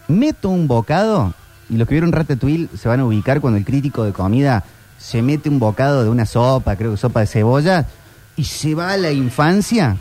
Meto 0.08 0.50
un 0.50 0.68
bocado, 0.68 1.34
y 1.70 1.78
los 1.78 1.88
que 1.88 1.96
vieron 1.96 2.12
Ratatouille 2.12 2.70
se 2.78 2.88
van 2.88 3.00
a 3.00 3.06
ubicar 3.06 3.42
cuando 3.42 3.58
el 3.58 3.66
crítico 3.66 4.04
de 4.04 4.14
comida 4.14 4.64
se 4.98 5.22
mete 5.22 5.50
un 5.50 5.60
bocado 5.60 6.04
de 6.04 6.10
una 6.10 6.26
sopa, 6.26 6.76
creo 6.76 6.92
que 6.92 6.98
sopa 6.98 7.22
de 7.22 7.28
cebolla, 7.28 7.86
y 8.36 8.44
se 8.44 8.76
va 8.76 8.92
a 8.92 8.98
la 8.98 9.12
infancia. 9.12 9.98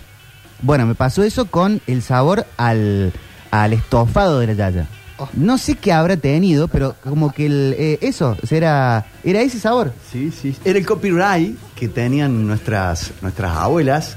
Bueno, 0.63 0.87
me 0.87 0.95
pasó 0.95 1.23
eso 1.23 1.47
con 1.47 1.81
el 1.87 2.03
sabor 2.03 2.47
al, 2.57 3.13
al 3.51 3.73
estofado 3.73 4.41
de 4.41 4.47
la 4.49 4.53
yaya. 4.55 4.89
No 5.35 5.59
sé 5.59 5.77
qué 5.77 5.93
habrá 5.93 6.17
tenido, 6.17 6.69
pero 6.69 6.97
como 7.05 7.33
que 7.33 7.47
el, 7.47 7.75
eh, 7.79 7.99
eso, 8.01 8.37
era, 8.51 9.07
era 9.23 9.41
ese 9.43 9.61
sabor. 9.61 9.93
Sí, 10.11 10.33
sí. 10.33 10.57
Era 10.65 10.79
el 10.79 10.85
copyright 10.85 11.57
que 11.77 11.89
tenían 11.89 12.47
nuestras, 12.47 13.13
nuestras 13.23 13.57
abuelas. 13.57 14.17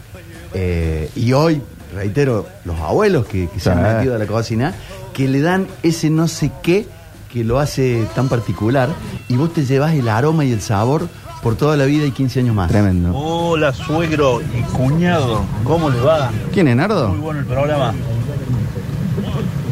eh, 0.54 1.12
y 1.16 1.34
hoy, 1.34 1.62
reitero, 1.94 2.48
los 2.66 2.80
abuelos 2.80 3.27
que, 3.27 3.48
que 3.50 3.60
se 3.60 3.70
han 3.70 3.84
metido 3.84 4.16
a 4.16 4.18
la 4.18 4.25
cocina, 4.25 4.74
que 5.13 5.27
le 5.27 5.42
dan 5.42 5.68
ese 5.84 6.10
no 6.10 6.27
sé 6.27 6.51
qué 6.63 6.88
que 7.31 7.43
lo 7.43 7.60
hace 7.60 8.07
tan 8.15 8.27
particular. 8.29 8.89
Y 9.29 9.36
vos 9.36 9.53
te 9.53 9.65
llevas 9.65 9.93
el 9.93 10.07
aroma 10.10 10.46
y 10.46 10.51
el 10.51 10.62
sabor 10.62 11.07
por 11.43 11.55
toda 11.55 11.77
la 11.77 11.86
vida 11.86 12.05
y 12.05 12.12
15 12.12 12.39
años 12.41 12.55
más. 12.55 12.69
Tremendo. 12.69 13.15
Hola, 13.15 13.72
suegro 13.74 14.41
y 14.41 14.62
cuñado. 14.75 15.41
¿Cómo 15.63 15.89
les 15.89 16.05
va? 16.05 16.29
¿Quién 16.53 16.67
es, 16.67 16.75
Muy 16.75 16.81
Nardo? 16.81 17.10
bueno 17.13 17.39
el 17.41 17.46
programa. 17.46 17.93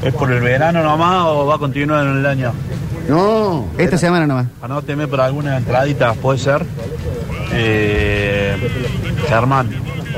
¿Es 0.04 0.14
por 0.14 0.32
el 0.32 0.42
verano 0.42 0.84
nomás 0.84 1.26
o 1.26 1.46
va 1.48 1.56
a 1.56 1.58
continuar 1.58 2.06
en 2.06 2.18
el 2.18 2.26
año? 2.26 2.52
No, 3.10 3.66
Esta 3.78 3.98
semana 3.98 4.26
nomás. 4.28 4.48
Anóteme 4.62 5.08
para 5.08 5.26
alguna 5.26 5.58
entradita, 5.58 6.14
puede 6.14 6.40
ser. 6.40 6.66
Eh, 7.52 8.56
Germán, 9.28 9.70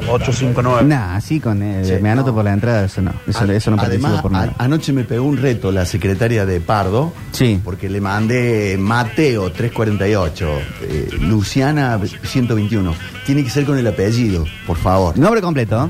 859. 0.10 0.84
Nah, 0.86 1.16
así 1.16 1.39
con. 1.39 1.60
Sí, 1.84 1.94
me 2.01 2.10
anoto 2.12 2.30
no. 2.30 2.36
por 2.36 2.46
la 2.46 2.54
entrada, 2.54 2.86
eso 2.86 3.01
no. 3.01 3.12
Eso, 3.27 3.44
A- 3.44 3.54
eso 3.54 3.72
no 3.72 3.82
Además, 3.82 4.22
por 4.22 4.32
nada. 4.32 4.54
a- 4.58 4.63
anoche 4.63 4.94
me 4.94 5.04
pegó 5.04 5.25
un 5.25 5.38
reto 5.38 5.72
la 5.72 5.86
secretaria 5.86 6.46
de 6.46 6.60
Pardo. 6.62 7.13
Sí. 7.32 7.60
Porque 7.63 7.89
le 7.89 8.00
mandé 8.01 8.77
Mateo 8.80 9.51
348, 9.51 10.50
eh, 10.84 11.10
Luciana 11.22 12.00
121. 12.24 12.94
Tiene 13.25 13.44
que 13.44 13.50
ser 13.50 13.66
con 13.66 13.77
el 13.77 13.88
apellido, 13.88 14.46
por 14.66 14.77
favor. 14.77 15.18
Nombre 15.18 15.42
completo. 15.42 15.89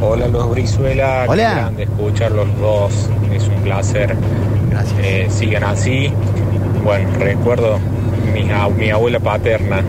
Hola 0.00 0.26
los 0.28 0.50
Brizuela, 0.50 1.22
qué 1.24 1.30
Hola. 1.30 1.50
grande 1.54 1.82
escuchar 1.84 2.32
los 2.32 2.46
dos, 2.58 3.08
es 3.32 3.48
un 3.48 3.62
placer. 3.62 4.14
Gracias. 4.70 4.98
Eh, 5.02 5.26
sigan 5.30 5.64
así. 5.64 6.12
Bueno, 6.84 7.08
recuerdo 7.18 7.78
mi 8.76 8.90
abuela 8.90 9.18
paterna. 9.18 9.82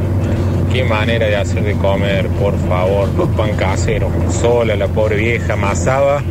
Qué 0.77 0.83
manera 0.83 1.25
de 1.25 1.35
hacer 1.35 1.63
de 1.63 1.73
comer, 1.73 2.27
por 2.27 2.55
favor. 2.69 3.09
Los 3.17 3.29
pan 3.29 3.55
caseros. 3.55 4.11
Sola, 4.31 4.75
la 4.75 4.87
pobre 4.87 5.15
vieja, 5.15 5.53
amasaba. 5.53 6.21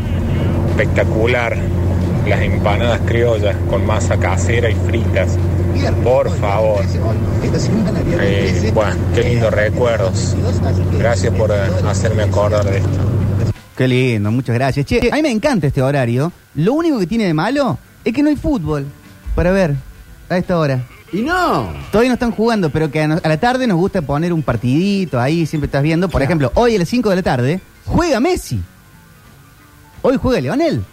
Espectacular. 0.71 1.57
Las 2.29 2.41
empanadas 2.43 3.00
criollas 3.07 3.57
con 3.69 3.85
masa 3.85 4.17
casera 4.19 4.71
y 4.71 4.76
fritas. 4.76 5.37
Por 6.05 6.31
favor. 6.38 6.85
Eh, 8.21 8.71
bueno, 8.73 8.95
qué 9.17 9.25
lindos 9.25 9.53
recuerdos. 9.53 10.37
Gracias 10.97 11.35
por 11.35 11.50
eh, 11.50 11.57
hacerme 11.85 12.23
acordar 12.23 12.65
de 12.67 12.76
esto. 12.76 12.99
Qué 13.76 13.88
lindo, 13.88 14.31
muchas 14.31 14.55
gracias. 14.55 14.87
Che, 14.87 15.11
a 15.11 15.17
mí 15.17 15.23
me 15.23 15.33
encanta 15.33 15.67
este 15.67 15.83
horario. 15.83 16.31
Lo 16.55 16.75
único 16.75 17.00
que 17.00 17.09
tiene 17.09 17.25
de 17.25 17.35
malo 17.35 17.81
es 18.05 18.15
que 18.15 18.23
no 18.23 18.29
hay 18.29 18.37
fútbol 18.37 18.87
para 19.35 19.50
ver 19.50 19.75
a 20.29 20.38
esta 20.38 20.57
hora. 20.57 20.85
Y 21.13 21.23
no. 21.23 21.73
Todavía 21.93 22.11
no 22.11 22.15
están 22.15 22.33
jugando, 22.33 22.71
pero 22.71 22.91
que 22.91 23.01
a, 23.03 23.09
no- 23.09 23.21
a 23.23 23.29
la 23.29 23.39
tarde 23.39 23.67
nos 23.67 23.77
gusta 23.79 24.03
poner 24.03 24.33
un 24.33 24.43
partidito 24.43 25.21
ahí, 25.21 25.47
siempre 25.47 25.67
estás 25.67 25.83
viendo. 25.83 26.09
Por 26.09 26.23
ejemplo, 26.23 26.51
hoy 26.55 26.75
a 26.77 26.79
las 26.81 26.89
5 26.89 27.11
de 27.11 27.17
la 27.17 27.23
tarde 27.23 27.61
juega 27.85 28.19
Messi. 28.21 28.61
Hoy 30.03 30.17
juega 30.21 30.41
Leonel. 30.41 30.85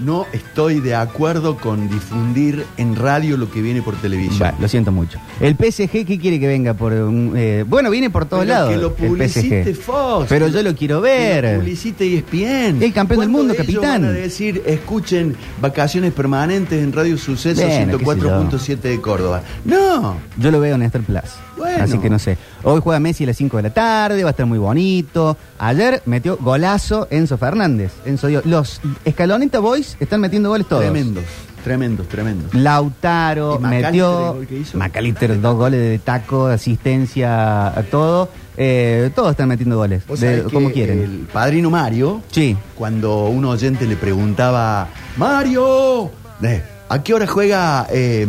No 0.00 0.26
estoy 0.32 0.80
de 0.80 0.94
acuerdo 0.94 1.56
con 1.56 1.88
difundir 1.88 2.64
en 2.76 2.94
radio 2.94 3.36
lo 3.36 3.50
que 3.50 3.60
viene 3.60 3.82
por 3.82 3.96
televisión. 3.96 4.38
Bueno, 4.38 4.56
lo 4.60 4.68
siento 4.68 4.92
mucho. 4.92 5.18
El 5.40 5.54
PSG, 5.56 6.04
¿qué 6.06 6.18
quiere 6.20 6.38
que 6.38 6.46
venga 6.46 6.74
por 6.74 6.92
un, 6.92 7.32
eh, 7.36 7.64
Bueno, 7.66 7.90
viene 7.90 8.08
por 8.10 8.26
todos 8.26 8.44
Pero 8.44 8.54
lados. 8.54 8.70
que 8.70 8.76
lo 8.76 8.88
el 8.88 8.92
publicite 8.94 9.64
PSG. 9.74 9.80
Fox. 9.82 10.26
Pero 10.28 10.48
yo 10.48 10.62
lo 10.62 10.74
quiero 10.74 11.02
Que 11.02 11.08
ver. 11.08 11.54
lo 11.54 11.60
publicite 11.60 12.14
ESPN. 12.18 12.82
El 12.82 12.92
campeón 12.92 13.20
del 13.20 13.28
¿Cuándo 13.30 13.38
mundo, 13.38 13.54
ellos 13.54 13.66
capitán? 13.66 14.02
van 14.02 14.10
a 14.10 14.12
decir, 14.12 14.62
escuchen 14.66 15.34
vacaciones 15.60 16.12
permanentes 16.12 16.82
en 16.82 16.92
Radio 16.92 17.18
Suceso 17.18 17.60
Bueno, 17.62 17.98
qué 17.98 18.04
sé 18.04 18.20
yo. 18.20 18.40
104.7 18.76 18.80
de 18.80 19.00
Córdoba. 19.00 19.42
No. 19.64 20.16
Yo 20.36 20.50
lo 20.50 20.60
veo 20.60 20.74
en 20.76 20.82
Star 20.82 21.02
Plus. 21.02 21.22
Bueno. 21.56 21.82
Así 21.82 21.98
que 21.98 22.08
no 22.08 22.18
sé. 22.20 22.38
Hoy 22.62 22.80
juega 22.82 23.00
Messi 23.00 23.24
a 23.24 23.28
las 23.28 23.36
5 23.36 23.56
de 23.56 23.62
la 23.64 23.70
tarde, 23.74 24.22
va 24.22 24.30
a 24.30 24.32
estar 24.32 24.46
muy 24.46 24.58
bonito. 24.58 25.36
Ayer 25.58 26.02
metió 26.06 26.36
golazo 26.36 27.08
Enzo 27.10 27.36
Fernández. 27.36 27.92
Enzo 28.04 28.28
dio. 28.28 28.42
Los 28.44 28.80
Escaloneta 29.04 29.58
Boys 29.58 29.87
están 30.00 30.20
metiendo 30.20 30.48
goles 30.50 30.66
todos. 30.68 30.82
Tremendos, 30.82 31.24
tremendos, 31.64 32.08
tremendos. 32.08 32.54
Lautaro 32.54 33.56
¿Y 33.56 33.62
McAllister, 33.62 33.92
metió. 33.92 34.78
Macalister, 34.78 35.40
dos 35.40 35.56
goles 35.56 35.80
de 35.80 35.98
taco, 35.98 36.46
asistencia, 36.46 37.68
a 37.68 37.82
todo. 37.84 38.28
Eh, 38.56 39.10
todos 39.14 39.30
están 39.32 39.48
metiendo 39.48 39.76
goles. 39.76 40.02
De- 40.18 40.42
como 40.52 40.70
quieren. 40.70 40.98
El 41.00 41.28
padrino 41.32 41.70
Mario, 41.70 42.22
Sí. 42.30 42.56
cuando 42.74 43.26
un 43.26 43.44
oyente 43.44 43.86
le 43.86 43.96
preguntaba, 43.96 44.88
Mario, 45.16 46.10
eh, 46.42 46.62
¿a 46.88 47.02
qué 47.02 47.14
hora 47.14 47.26
juega 47.26 47.86
eh, 47.90 48.26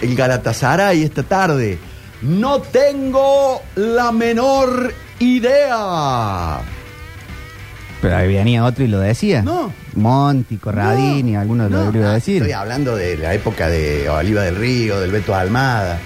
el 0.00 0.16
Galatasaray 0.16 1.02
esta 1.04 1.22
tarde? 1.22 1.78
No 2.22 2.60
tengo 2.60 3.60
la 3.76 4.10
menor 4.10 4.92
idea. 5.20 6.58
Pero 8.00 8.16
ahí 8.16 8.32
venía 8.32 8.64
otro 8.64 8.84
y 8.84 8.88
lo 8.88 9.00
decía. 9.00 9.42
No. 9.42 9.72
Monti, 9.96 10.56
Corradini, 10.56 11.32
No, 11.32 11.40
alguno 11.40 11.68
no, 11.68 11.90
lo 11.90 11.98
iba 11.98 12.10
a 12.10 12.14
decir. 12.14 12.36
Estoy 12.36 12.52
hablando 12.52 12.94
de 12.94 13.16
la 13.16 13.34
época 13.34 13.68
de 13.68 14.08
Oliva 14.08 14.42
del 14.42 14.56
Río, 14.56 15.00
del 15.00 15.10
Beto 15.10 15.34
Almada. 15.34 15.98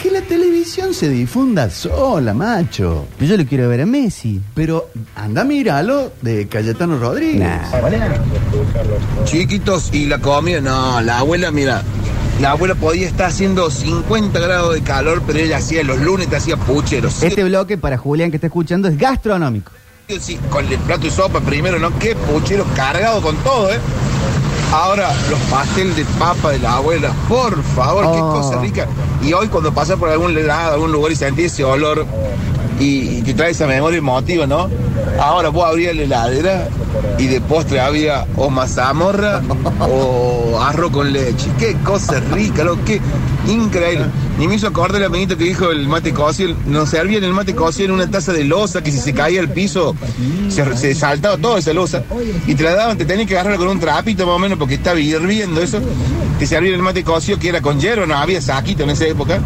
Que 0.00 0.10
la 0.10 0.22
televisión 0.22 0.94
se 0.94 1.10
difunda 1.10 1.68
sola, 1.68 2.32
macho. 2.32 3.06
Yo 3.20 3.36
lo 3.36 3.44
quiero 3.44 3.68
ver 3.68 3.82
a 3.82 3.86
Messi. 3.86 4.40
Pero 4.54 4.90
anda, 5.14 5.44
míralo 5.44 6.12
de 6.22 6.48
Cayetano 6.48 6.98
Rodríguez. 6.98 7.60
Chiquitos 9.24 9.90
y 9.92 10.06
la 10.06 10.18
comida, 10.18 10.60
no, 10.62 11.02
la 11.02 11.18
abuela, 11.18 11.50
mira, 11.50 11.82
la 12.40 12.52
abuela 12.52 12.74
podía 12.74 13.06
estar 13.06 13.26
haciendo 13.26 13.70
50 13.70 14.38
grados 14.40 14.74
de 14.74 14.80
calor, 14.80 15.22
pero 15.26 15.38
ella 15.38 15.58
hacía 15.58 15.84
los 15.84 16.00
lunes, 16.00 16.28
te 16.28 16.36
hacía 16.36 16.56
pucheros. 16.56 17.22
Este 17.22 17.44
bloque, 17.44 17.76
para 17.76 17.98
Julián 17.98 18.30
que 18.30 18.38
está 18.38 18.46
escuchando, 18.46 18.88
es 18.88 18.96
gastronómico. 18.96 19.72
Sí, 20.18 20.38
con 20.50 20.66
el 20.66 20.78
plato 20.78 21.02
de 21.04 21.10
sopa 21.10 21.40
primero, 21.40 21.78
¿no? 21.78 21.96
Qué 21.98 22.16
puchero 22.16 22.64
cargado 22.74 23.20
con 23.20 23.36
todo, 23.36 23.72
¿eh? 23.72 23.78
Ahora, 24.72 25.12
los 25.28 25.38
pasteles 25.50 25.96
de 25.96 26.04
papa 26.18 26.50
de 26.50 26.60
la 26.60 26.74
abuela, 26.74 27.12
por 27.28 27.62
favor, 27.62 28.04
qué 28.12 28.20
Oh. 28.20 28.32
cosa 28.40 28.60
rica. 28.60 28.86
Y 29.22 29.32
hoy 29.32 29.48
cuando 29.48 29.72
pasas 29.72 29.98
por 29.98 30.08
algún 30.08 30.34
lado, 30.46 30.74
algún 30.74 30.92
lugar 30.92 31.12
y 31.12 31.16
sentís 31.16 31.52
ese 31.52 31.64
olor 31.64 32.06
y, 32.80 33.18
y 33.18 33.22
te 33.22 33.34
trae 33.34 33.50
esa 33.50 33.66
memoria 33.66 33.98
emotiva, 33.98 34.46
¿no? 34.46 34.68
Ahora 35.20 35.50
vos 35.50 35.64
abrías 35.66 35.94
la 35.94 36.02
heladera 36.02 36.68
y 37.18 37.26
de 37.26 37.40
postre 37.40 37.80
había 37.80 38.26
o 38.36 38.50
mazamorra 38.50 39.42
o 39.80 40.58
arroz 40.60 40.90
con 40.90 41.12
leche. 41.12 41.48
Qué 41.58 41.76
cosa 41.84 42.20
rica, 42.32 42.64
lo 42.64 42.82
que 42.84 43.00
increíble. 43.46 44.06
Ni 44.38 44.48
me 44.48 44.54
hizo 44.54 44.68
acordar 44.68 45.02
el 45.02 45.06
amiguito 45.06 45.36
que 45.36 45.44
dijo 45.44 45.70
el 45.70 45.86
mate 45.86 46.12
cocido. 46.14 46.54
Nos 46.66 46.90
servían 46.90 47.22
el 47.24 47.34
mate 47.34 47.54
cocido 47.54 47.86
en 47.86 47.90
una 47.92 48.10
taza 48.10 48.32
de 48.32 48.44
losa 48.44 48.82
que 48.82 48.90
si 48.90 48.98
se 48.98 49.12
caía 49.12 49.40
al 49.40 49.50
piso 49.50 49.94
se, 50.48 50.76
se 50.76 50.94
saltaba 50.94 51.36
toda 51.36 51.58
esa 51.58 51.72
losa. 51.74 52.02
Y 52.46 52.54
te 52.54 52.62
la 52.62 52.74
daban, 52.74 52.96
te 52.96 53.04
tenías 53.04 53.28
que 53.28 53.38
agarrar 53.38 53.58
con 53.58 53.68
un 53.68 53.78
trapito 53.78 54.26
más 54.26 54.36
o 54.36 54.38
menos 54.38 54.58
porque 54.58 54.74
estaba 54.74 54.98
hirviendo 54.98 55.60
eso. 55.60 55.80
Te 56.38 56.46
servían 56.46 56.74
el 56.74 56.82
mate 56.82 57.04
cocido 57.04 57.38
que 57.38 57.50
era 57.50 57.60
con 57.60 57.78
hierro, 57.78 58.06
no 58.06 58.16
había 58.16 58.40
saquito 58.40 58.84
en 58.84 58.90
esa 58.90 59.06
época. 59.06 59.40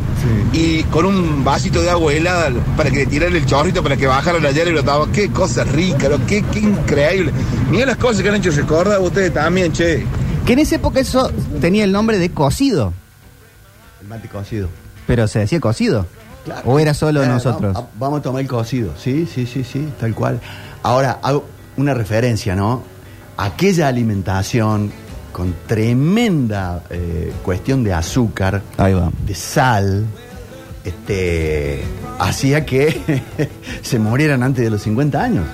Y 0.52 0.84
con 0.84 1.04
un 1.06 1.42
vasito 1.42 1.82
de 1.82 1.90
agua 1.90 2.12
helada 2.12 2.52
para 2.76 2.90
que 2.90 3.06
le 3.06 3.23
el 3.32 3.46
chorrito 3.46 3.82
para 3.82 3.96
que 3.96 4.06
bajara 4.06 4.38
la 4.40 4.50
hierba 4.52 4.70
y 4.70 4.74
lo 4.74 4.82
daba. 4.82 5.10
Qué 5.12 5.30
cosa 5.30 5.64
rica, 5.64 6.08
lo, 6.08 6.24
qué, 6.26 6.42
qué 6.52 6.60
increíble. 6.60 7.32
Mira 7.70 7.86
las 7.86 7.96
cosas 7.96 8.22
que 8.22 8.28
han 8.28 8.34
hecho 8.36 8.50
recordar 8.50 9.00
ustedes 9.00 9.32
también, 9.32 9.72
che. 9.72 10.04
Que 10.46 10.52
en 10.52 10.58
esa 10.58 10.76
época 10.76 11.00
eso 11.00 11.30
tenía 11.60 11.84
el 11.84 11.92
nombre 11.92 12.18
de 12.18 12.30
cocido. 12.30 12.92
El 14.02 14.08
mate 14.08 14.28
cocido. 14.28 14.68
Pero 15.06 15.26
se 15.28 15.38
decía 15.40 15.60
cocido. 15.60 16.06
Claro. 16.44 16.62
¿O 16.66 16.78
era 16.78 16.92
solo 16.92 17.22
Eh, 17.22 17.26
nosotros? 17.26 17.72
Vamos, 17.72 17.90
vamos 17.98 18.20
a 18.20 18.22
tomar 18.22 18.42
el 18.42 18.48
cocido. 18.48 18.92
Sí, 19.02 19.26
sí, 19.32 19.46
sí, 19.46 19.64
sí, 19.64 19.88
tal 19.98 20.14
cual. 20.14 20.40
Ahora, 20.82 21.18
hago 21.22 21.46
una 21.78 21.94
referencia, 21.94 22.54
¿no? 22.54 22.82
Aquella 23.38 23.88
alimentación 23.88 24.92
con 25.32 25.54
tremenda 25.66 26.82
eh, 26.90 27.32
cuestión 27.42 27.82
de 27.82 27.92
azúcar, 27.94 28.62
Ahí 28.76 28.92
va. 28.92 29.10
de 29.26 29.34
sal, 29.34 30.04
este, 30.84 31.82
hacía 32.18 32.64
que 32.66 33.22
se 33.82 33.98
murieran 33.98 34.42
antes 34.42 34.64
de 34.64 34.70
los 34.70 34.82
50 34.82 35.22
años. 35.22 35.44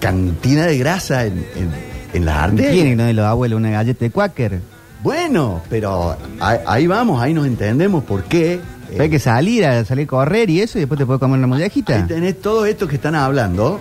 Cantidad 0.00 0.66
de 0.66 0.78
grasa 0.78 1.26
en, 1.26 1.44
en, 1.56 1.70
en 2.14 2.24
las 2.24 2.36
arterias. 2.38 2.72
¿Quién 2.72 2.96
no 2.96 3.04
de 3.04 3.12
los 3.12 3.26
abuelos 3.26 3.58
una 3.58 3.70
galleta 3.70 4.04
de 4.04 4.10
Quaker? 4.10 4.60
Bueno, 5.02 5.62
pero 5.70 6.16
ahí, 6.40 6.58
ahí 6.66 6.86
vamos, 6.86 7.22
ahí 7.22 7.32
nos 7.34 7.46
entendemos 7.46 8.04
por 8.04 8.24
qué. 8.24 8.60
eh, 8.90 8.96
Hay 8.98 9.08
que 9.10 9.18
salir 9.18 9.64
a 9.64 9.84
salir 9.84 10.04
a 10.04 10.08
correr 10.08 10.48
y 10.50 10.60
eso 10.60 10.78
y 10.78 10.80
después 10.82 10.98
te 10.98 11.06
puedes 11.06 11.20
comer 11.20 11.38
una 11.38 11.46
Ahí 11.46 11.50
mollejita. 11.50 12.06
tenés 12.06 12.40
todo 12.40 12.66
esto 12.66 12.86
que 12.88 12.96
están 12.96 13.14
hablando. 13.14 13.80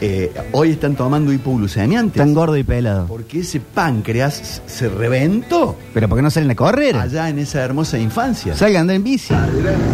Eh, 0.00 0.32
hoy 0.52 0.70
están 0.70 0.94
tomando 0.96 1.32
hipoglucemiantes. 1.32 2.16
Tan 2.18 2.32
gordo 2.34 2.56
y 2.56 2.62
pelado. 2.64 3.06
Porque 3.06 3.40
ese 3.40 3.60
páncreas 3.60 4.62
se 4.66 4.88
reventó 4.88 5.76
¿Pero 5.92 6.08
por 6.08 6.16
qué 6.18 6.22
no 6.22 6.30
salen 6.30 6.50
a 6.50 6.54
correr? 6.56 6.96
allá 6.96 7.28
en 7.28 7.38
esa 7.38 7.62
hermosa 7.62 7.98
infancia. 7.98 8.54
Salgan 8.54 8.86
de 8.86 8.94
en 8.94 9.04
bici. 9.04 9.34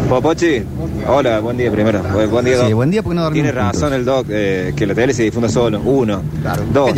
Popochi, 0.09 0.63
hola, 1.09 1.41
buen 1.41 1.57
día 1.57 1.71
primero. 1.71 2.03
Bu- 2.05 2.29
Buen 2.29 2.45
día, 2.45 2.57
Sí, 2.59 2.63
Doc. 2.65 2.73
buen 2.75 2.91
día 2.91 3.03
porque 3.03 3.17
no 3.17 3.23
dormimos 3.23 3.51
Tiene 3.53 3.61
juntos. 3.63 3.81
razón 3.83 3.95
el 3.99 4.05
Doc, 4.05 4.27
eh, 4.31 4.73
que 4.77 4.87
la 4.87 4.95
tele 4.95 5.13
se 5.15 5.23
difunda 5.25 5.49
solo. 5.49 5.81
Uno. 5.81 6.23
Dos. 6.73 6.93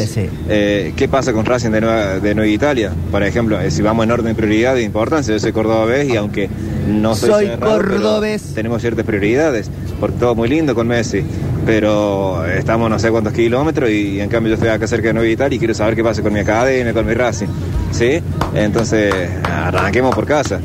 Eh, 0.49 0.93
¿Qué 0.97 1.09
pasa 1.09 1.33
con 1.33 1.45
Racing 1.45 1.71
de 1.71 1.81
Nueva, 1.81 2.19
de 2.19 2.35
Nueva 2.35 2.51
Italia? 2.51 2.93
Por 3.11 3.23
ejemplo, 3.23 3.61
eh, 3.61 3.71
si 3.71 3.83
vamos 3.83 4.05
en 4.05 4.11
orden 4.11 4.27
de 4.27 4.35
prioridad 4.35 4.75
de 4.75 4.83
importancia, 4.83 5.33
yo 5.35 5.41
soy 5.41 5.53
cordobés 5.53 6.09
y 6.09 6.17
aunque 6.17 6.49
no 6.89 7.15
soy, 7.15 7.31
Soy 7.31 7.47
cerrado, 7.47 7.73
cordobés. 7.77 8.55
tenemos 8.55 8.81
ciertas 8.81 9.05
prioridades, 9.05 9.71
porque 10.01 10.17
todo 10.19 10.35
muy 10.35 10.49
lindo 10.49 10.75
con 10.75 10.87
Messi. 10.89 11.23
Pero 11.69 12.47
estamos 12.47 12.89
no 12.89 12.99
sé 12.99 13.11
cuántos 13.11 13.35
kilómetros 13.35 13.91
y 13.91 14.23
en 14.23 14.31
cambio 14.31 14.49
yo 14.49 14.55
estoy 14.55 14.71
acá 14.71 14.87
cerca 14.87 15.09
de 15.09 15.13
Nueva 15.13 15.29
Italia 15.29 15.55
y 15.55 15.59
quiero 15.59 15.75
saber 15.75 15.95
qué 15.95 16.03
pasa 16.03 16.23
con 16.23 16.33
mi 16.33 16.41
academia, 16.41 16.95
con 16.95 17.05
mi 17.05 17.13
Racing. 17.13 17.49
¿Sí? 17.91 18.23
Entonces, 18.55 19.13
arranquemos 19.45 20.15
por 20.15 20.25
casa. 20.25 20.63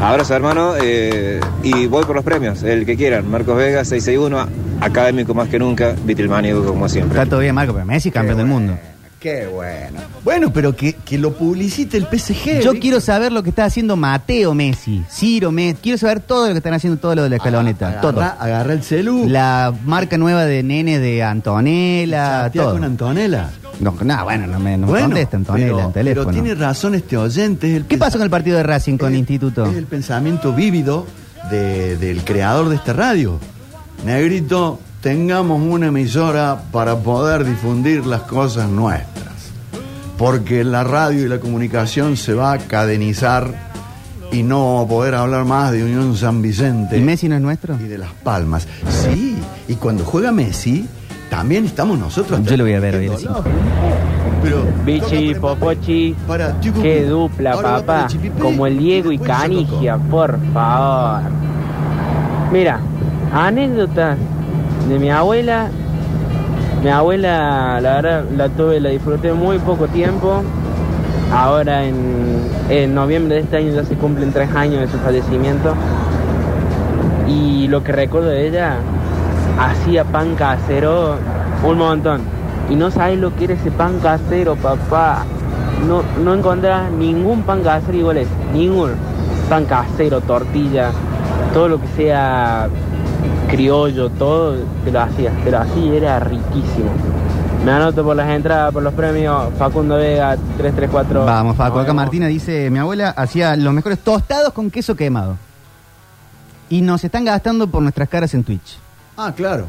Abrazo, 0.00 0.34
hermano, 0.34 0.72
eh, 0.80 1.38
y 1.62 1.86
voy 1.86 2.02
por 2.06 2.16
los 2.16 2.24
premios, 2.24 2.62
el 2.62 2.86
que 2.86 2.96
quieran. 2.96 3.30
Marcos 3.30 3.58
Vega, 3.58 3.84
661, 3.84 4.48
académico 4.80 5.34
más 5.34 5.50
que 5.50 5.58
nunca, 5.58 5.94
Vitilmánico 6.02 6.64
como 6.64 6.88
siempre. 6.88 7.18
Está 7.18 7.28
todo 7.28 7.40
bien, 7.40 7.54
Marco, 7.54 7.74
pero 7.74 7.84
Messi 7.84 8.10
campeón 8.10 8.38
del 8.38 8.46
mundo. 8.46 8.78
Qué 9.20 9.48
bueno. 9.48 9.98
Bueno, 10.22 10.52
pero 10.52 10.76
que, 10.76 10.92
que 10.92 11.18
lo 11.18 11.32
publicite 11.32 11.96
el 11.96 12.06
PSG. 12.06 12.60
Yo 12.62 12.78
quiero 12.78 13.00
saber 13.00 13.32
lo 13.32 13.42
que 13.42 13.50
está 13.50 13.64
haciendo 13.64 13.96
Mateo 13.96 14.54
Messi, 14.54 15.02
Ciro 15.10 15.50
Messi. 15.50 15.78
Quiero 15.82 15.98
saber 15.98 16.20
todo 16.20 16.46
lo 16.46 16.52
que 16.52 16.58
están 16.58 16.74
haciendo, 16.74 17.00
todo 17.00 17.16
lo 17.16 17.24
de 17.24 17.30
la 17.30 17.36
escaloneta. 17.36 17.88
Agarra, 17.88 18.00
todo. 18.00 18.20
agarra 18.22 18.72
el 18.74 18.82
celu. 18.84 19.26
La 19.28 19.74
marca 19.84 20.16
nueva 20.18 20.44
de 20.44 20.62
nene 20.62 21.00
de 21.00 21.24
Antonella, 21.24 22.48
todo. 22.54 22.72
con 22.74 22.84
Antonella. 22.84 23.50
No, 23.80 23.92
no, 24.02 24.24
bueno, 24.24 24.46
no 24.46 24.58
me, 24.60 24.76
no 24.76 24.86
me 24.86 24.92
Bueno, 24.92 25.06
contesta 25.08 25.36
Antonella 25.36 25.66
pero, 25.72 25.86
en 25.86 25.92
teléfono. 25.92 26.26
pero 26.30 26.42
tiene 26.42 26.54
razón 26.60 26.94
este 26.94 27.16
oyente. 27.16 27.76
es 27.76 27.82
¿Qué 27.88 27.98
pasó 27.98 28.18
con 28.18 28.24
el 28.24 28.30
partido 28.30 28.56
de 28.56 28.62
Racing 28.62 28.98
con 28.98 29.12
el 29.12 29.18
Instituto? 29.18 29.66
Es 29.66 29.76
el 29.76 29.86
pensamiento 29.86 30.52
vívido 30.52 31.06
de- 31.50 31.96
del 31.96 32.22
creador 32.22 32.68
de 32.68 32.76
esta 32.76 32.92
radio. 32.92 33.38
Negrito, 34.04 34.78
tengamos 35.00 35.60
una 35.62 35.86
emisora 35.86 36.60
para 36.72 36.96
poder 36.96 37.44
difundir 37.44 38.06
las 38.06 38.22
cosas 38.22 38.68
nuestras. 38.68 39.28
Porque 40.16 40.64
la 40.64 40.82
radio 40.82 41.24
y 41.24 41.28
la 41.28 41.38
comunicación 41.38 42.16
se 42.16 42.34
va 42.34 42.52
a 42.52 42.58
cadenizar 42.58 43.68
y 44.32 44.42
no 44.42 44.64
vamos 44.74 44.86
a 44.86 44.88
poder 44.88 45.14
hablar 45.14 45.44
más 45.44 45.72
de 45.72 45.82
Unión 45.84 46.14
San 46.14 46.42
Vicente 46.42 46.98
¿Y 46.98 47.00
Messi 47.00 47.28
no 47.28 47.36
es 47.36 47.40
nuestro? 47.40 47.76
y 47.80 47.84
de 47.84 47.98
Las 47.98 48.12
Palmas. 48.12 48.66
Sí, 48.90 49.38
y 49.68 49.74
cuando 49.76 50.04
juega 50.04 50.32
Messi, 50.32 50.86
también 51.30 51.64
estamos 51.66 51.98
nosotros. 51.98 52.42
Yo 52.42 52.56
lo 52.56 52.64
voy 52.64 52.74
a 52.74 52.80
ver 52.80 52.96
hoy. 52.96 53.28
Pero, 54.42 54.64
Bichi, 54.84 55.34
Popochi, 55.34 56.14
Para, 56.26 56.58
chico, 56.60 56.80
qué 56.82 57.04
dupla, 57.04 57.52
ahora 57.52 57.70
va 57.70 57.82
para 57.82 58.08
papá. 58.08 58.18
Como 58.40 58.66
el 58.66 58.78
Diego 58.78 59.12
y. 59.12 59.18
Canigia, 59.18 59.96
por 59.96 60.38
favor. 60.52 61.22
Mira, 62.52 62.80
anécdotas 63.32 64.16
de 64.88 64.98
mi 64.98 65.10
abuela. 65.10 65.68
Mi 66.82 66.90
abuela, 66.90 67.80
la 67.80 67.94
verdad, 67.94 68.24
la 68.36 68.48
tuve, 68.48 68.80
la 68.80 68.90
disfruté 68.90 69.32
muy 69.32 69.58
poco 69.58 69.86
tiempo. 69.88 70.42
Ahora 71.32 71.84
en, 71.84 72.48
en 72.70 72.94
noviembre 72.94 73.36
de 73.36 73.40
este 73.42 73.58
año 73.58 73.72
ya 73.72 73.84
se 73.84 73.94
cumplen 73.96 74.32
tres 74.32 74.50
años 74.54 74.80
de 74.80 74.88
su 74.88 74.98
fallecimiento. 74.98 75.74
Y 77.26 77.68
lo 77.68 77.84
que 77.84 77.92
recuerdo 77.92 78.28
de 78.28 78.48
ella, 78.48 78.76
hacía 79.60 80.04
pan 80.04 80.34
casero 80.36 81.16
un 81.64 81.78
montón. 81.78 82.22
Y 82.70 82.76
no 82.76 82.90
sabes 82.90 83.18
lo 83.18 83.34
que 83.34 83.44
era 83.44 83.54
ese 83.54 83.70
pan 83.70 83.98
casero, 84.00 84.56
papá. 84.56 85.24
No, 85.86 86.02
no 86.22 86.34
encontrás 86.34 86.90
ningún 86.92 87.42
pan 87.42 87.62
casero 87.62 87.98
igual 87.98 88.16
a 88.18 88.20
ese. 88.20 88.30
Ningún. 88.54 88.92
Pan 89.50 89.64
casero, 89.64 90.20
tortilla, 90.20 90.90
todo 91.52 91.68
lo 91.68 91.80
que 91.80 91.88
sea 91.88 92.68
criollo, 93.48 94.08
todo, 94.10 94.56
te 94.84 94.92
lo 94.92 95.00
hacía. 95.00 95.30
Te 95.44 95.50
lo 95.50 95.58
hacía 95.58 95.84
y 95.84 95.96
era 95.96 96.20
riquísimo. 96.20 96.90
Me 97.64 97.72
anoto 97.72 98.04
por 98.04 98.14
las 98.16 98.28
entradas, 98.30 98.72
por 98.72 98.82
los 98.82 98.94
premios. 98.94 99.52
Facundo 99.58 99.96
Vega, 99.96 100.36
334. 100.56 101.24
Vamos, 101.24 101.56
Facu. 101.56 101.70
Nos 101.76 101.82
Acá 101.82 101.92
vemos. 101.92 102.04
Martina 102.04 102.26
dice, 102.28 102.70
mi 102.70 102.78
abuela 102.78 103.10
hacía 103.10 103.56
los 103.56 103.72
mejores 103.72 103.98
tostados 103.98 104.52
con 104.52 104.70
queso 104.70 104.94
quemado. 104.94 105.36
Y 106.70 106.82
nos 106.82 107.02
están 107.02 107.24
gastando 107.24 107.66
por 107.66 107.82
nuestras 107.82 108.08
caras 108.08 108.32
en 108.34 108.44
Twitch. 108.44 108.78
Ah, 109.16 109.32
claro. 109.34 109.64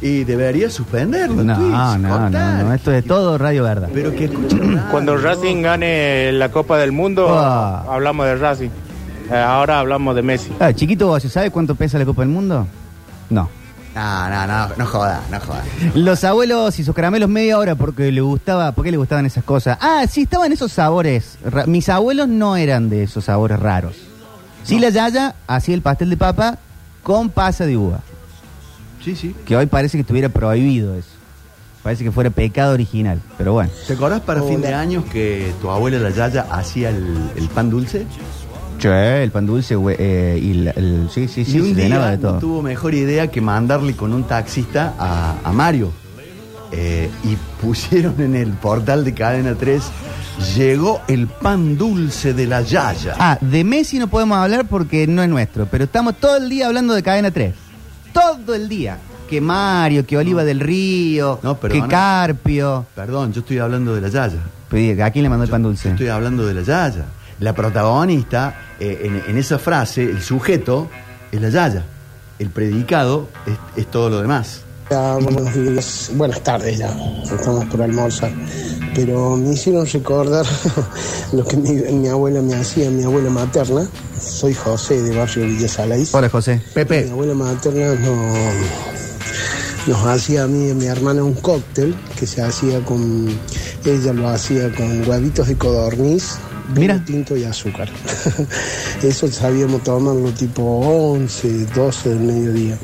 Y 0.00 0.24
debería 0.24 0.68
suspenderlo. 0.68 1.44
No, 1.44 1.54
Twitch, 1.54 1.70
no, 1.70 1.98
no, 1.98 2.08
cortar. 2.18 2.64
no, 2.64 2.74
esto 2.74 2.92
es 2.92 3.04
todo 3.04 3.38
Radio 3.38 3.62
Verda. 3.62 3.88
Pero 3.94 4.10
que 4.14 4.24
escuchen. 4.24 4.82
Cuando 4.90 5.14
¿no? 5.14 5.22
Racing 5.22 5.62
gane 5.62 6.32
la 6.32 6.48
Copa 6.50 6.76
del 6.78 6.90
Mundo, 6.92 7.28
Ah. 7.30 7.84
hablamos 7.88 8.26
de 8.26 8.34
Racing. 8.34 8.70
Eh, 9.30 9.34
ahora 9.36 9.78
hablamos 9.78 10.14
de 10.14 10.22
Messi. 10.22 10.50
Ah, 10.60 10.72
chiquito, 10.72 11.06
¿vos 11.06 11.22
¿sabe 11.24 11.50
cuánto 11.50 11.74
pesa 11.74 11.98
la 11.98 12.04
Copa 12.04 12.22
del 12.22 12.30
Mundo? 12.30 12.66
No. 13.30 13.48
No, 13.94 14.30
no, 14.30 14.46
no, 14.46 14.68
no 14.76 14.86
joda, 14.86 15.20
no 15.30 15.38
joda. 15.38 15.62
Los 15.94 16.24
abuelos 16.24 16.78
y 16.78 16.84
sus 16.84 16.94
caramelos 16.94 17.28
media 17.28 17.58
hora 17.58 17.74
porque 17.74 18.10
le 18.10 18.22
gustaba, 18.22 18.72
¿por 18.72 18.84
qué 18.84 18.90
le 18.90 18.96
gustaban 18.96 19.26
esas 19.26 19.44
cosas? 19.44 19.76
Ah, 19.82 20.06
sí, 20.10 20.22
estaban 20.22 20.50
esos 20.50 20.72
sabores. 20.72 21.36
ra- 21.44 21.66
Mis 21.66 21.88
abuelos 21.90 22.26
no 22.28 22.56
eran 22.56 22.88
de 22.88 23.02
esos 23.02 23.24
sabores 23.26 23.58
raros. 23.60 23.96
Sí, 24.64 24.78
la 24.78 24.88
Yaya 24.88 25.34
hacía 25.46 25.74
el 25.74 25.82
pastel 25.82 26.08
de 26.08 26.16
papa 26.16 26.58
con 27.02 27.28
pasa 27.28 27.66
de 27.66 27.76
uva. 27.76 28.00
Sí, 29.04 29.14
sí. 29.14 29.34
Que 29.44 29.56
hoy 29.56 29.66
parece 29.66 29.98
que 29.98 30.02
estuviera 30.02 30.28
prohibido 30.30 30.94
eso. 30.94 31.08
Parece 31.82 32.04
que 32.04 32.12
fuera 32.12 32.30
pecado 32.30 32.72
original, 32.74 33.20
pero 33.36 33.54
bueno. 33.54 33.70
¿Te 33.88 33.94
acordás 33.94 34.20
para 34.20 34.40
fin 34.42 34.62
de 34.62 34.72
años 34.72 35.04
que 35.12 35.52
tu 35.60 35.68
abuela 35.68 35.98
la 35.98 36.10
Yaya 36.10 36.46
hacía 36.50 36.90
el, 36.90 37.30
el 37.36 37.48
pan 37.48 37.68
dulce? 37.70 38.06
Che, 38.82 39.22
el 39.22 39.30
pan 39.30 39.46
dulce, 39.46 39.76
eh, 39.96 40.40
y 40.42 40.54
la- 40.54 40.72
el, 40.72 41.08
sí, 41.08 41.28
sí, 41.28 41.44
sí, 41.44 41.56
y 41.56 41.60
un 41.60 41.74
se 41.76 41.82
llenaba 41.82 42.06
día 42.08 42.16
de 42.16 42.22
no 42.22 42.28
todo. 42.30 42.38
tuvo 42.40 42.62
mejor 42.62 42.94
idea 42.94 43.28
que 43.30 43.40
mandarle 43.40 43.94
con 43.94 44.12
un 44.12 44.24
taxista 44.24 44.94
a, 44.98 45.36
a 45.44 45.52
Mario. 45.52 45.92
Eh, 46.72 47.08
y 47.22 47.36
pusieron 47.60 48.20
en 48.20 48.34
el 48.34 48.50
portal 48.54 49.04
de 49.04 49.14
Cadena 49.14 49.54
3, 49.54 49.82
llegó 50.56 51.00
el 51.06 51.28
pan 51.28 51.76
dulce 51.78 52.34
de 52.34 52.46
la 52.46 52.62
Yaya. 52.62 53.14
Ah, 53.18 53.38
de 53.40 53.62
Messi 53.62 53.98
no 54.00 54.08
podemos 54.08 54.36
hablar 54.38 54.66
porque 54.66 55.06
no 55.06 55.22
es 55.22 55.28
nuestro, 55.28 55.66
pero 55.66 55.84
estamos 55.84 56.16
todo 56.16 56.38
el 56.38 56.48
día 56.48 56.66
hablando 56.66 56.94
de 56.94 57.02
Cadena 57.04 57.30
3. 57.30 57.54
Todo 58.12 58.54
el 58.54 58.68
día. 58.68 58.98
Que 59.30 59.40
Mario, 59.40 60.04
que 60.04 60.16
Oliva 60.18 60.42
del 60.44 60.58
Río, 60.60 61.38
No, 61.42 61.58
que. 61.60 61.82
Carpio. 61.88 62.84
Perdón, 62.96 63.32
yo 63.32 63.40
estoy 63.42 63.58
hablando 63.58 63.94
de 63.94 64.00
la 64.00 64.08
Yaya. 64.08 64.40
Pero, 64.68 65.04
¿A 65.04 65.10
quién 65.10 65.22
le 65.22 65.28
mandó 65.28 65.44
el 65.44 65.50
pan 65.50 65.62
dulce? 65.62 65.90
Estoy 65.90 66.08
hablando 66.08 66.44
de 66.46 66.54
la 66.54 66.62
Yaya. 66.62 67.04
La 67.42 67.52
protagonista, 67.54 68.54
eh, 68.78 69.00
en, 69.02 69.20
en 69.26 69.36
esa 69.36 69.58
frase, 69.58 70.04
el 70.04 70.22
sujeto, 70.22 70.88
es 71.32 71.40
la 71.40 71.48
Yaya. 71.48 71.84
El 72.38 72.50
predicado 72.50 73.26
es, 73.46 73.80
es 73.82 73.90
todo 73.90 74.10
lo 74.10 74.22
demás. 74.22 74.60
Ya, 74.88 75.16
buenos 75.16 75.52
días, 75.52 76.10
buenas 76.14 76.40
tardes 76.42 76.78
ya, 76.78 76.94
estamos 77.24 77.64
por 77.64 77.82
almorzar. 77.82 78.30
Pero 78.94 79.36
me 79.36 79.54
hicieron 79.54 79.84
recordar 79.86 80.46
lo 81.32 81.44
que 81.44 81.56
mi, 81.56 81.72
mi 81.72 82.06
abuela 82.08 82.40
me 82.42 82.54
hacía, 82.54 82.90
mi 82.90 83.02
abuela 83.02 83.28
materna. 83.30 83.88
Soy 84.20 84.54
José 84.54 85.02
de 85.02 85.16
Barrio 85.16 85.44
Villa 85.44 85.66
Salais. 85.66 86.14
Hola, 86.14 86.28
José. 86.28 86.56
Mi 86.56 86.72
Pepe. 86.74 87.10
abuela 87.10 87.34
materna 87.34 87.94
nos, 87.94 89.88
nos 89.88 90.06
hacía 90.06 90.44
a 90.44 90.46
mí 90.46 90.68
y 90.68 90.70
a 90.70 90.74
mi 90.74 90.86
hermana 90.86 91.24
un 91.24 91.34
cóctel 91.34 91.96
que 92.16 92.24
se 92.24 92.40
hacía 92.40 92.84
con, 92.84 93.26
ella 93.84 94.12
lo 94.12 94.28
hacía 94.28 94.72
con 94.72 95.08
huevitos 95.08 95.48
de 95.48 95.56
codorniz, 95.56 96.36
Mira. 96.74 97.02
tinto 97.04 97.36
y 97.36 97.44
azúcar. 97.44 97.88
Eso 99.02 99.28
sabíamos 99.28 99.82
tomarlo 99.82 100.30
tipo 100.32 100.62
11, 100.62 101.66
12 101.66 102.08
del 102.08 102.20
mediodía. 102.20 102.78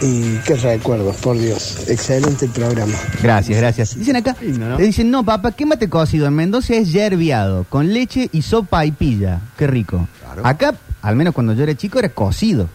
Y 0.00 0.36
qué 0.44 0.56
recuerdos, 0.56 1.16
por 1.16 1.38
Dios. 1.38 1.88
Excelente 1.88 2.48
programa. 2.48 2.94
Gracias, 3.22 3.56
gracias. 3.58 3.96
Dicen 3.96 4.16
acá, 4.16 4.34
Lindo, 4.40 4.68
¿no? 4.68 4.78
le 4.78 4.86
dicen, 4.86 5.10
no, 5.10 5.24
papá, 5.24 5.52
¿qué 5.52 5.64
mate 5.64 5.88
cocido? 5.88 6.26
En 6.26 6.34
Mendoza 6.34 6.74
es 6.74 6.92
yerbiado, 6.92 7.64
con 7.68 7.92
leche 7.92 8.28
y 8.32 8.42
sopa 8.42 8.84
y 8.84 8.90
pilla. 8.90 9.40
Qué 9.56 9.68
rico. 9.68 10.08
Claro. 10.24 10.44
Acá, 10.44 10.74
al 11.02 11.14
menos 11.14 11.32
cuando 11.32 11.52
yo 11.52 11.62
era 11.62 11.76
chico, 11.76 12.00
era 12.00 12.08
cocido. 12.08 12.68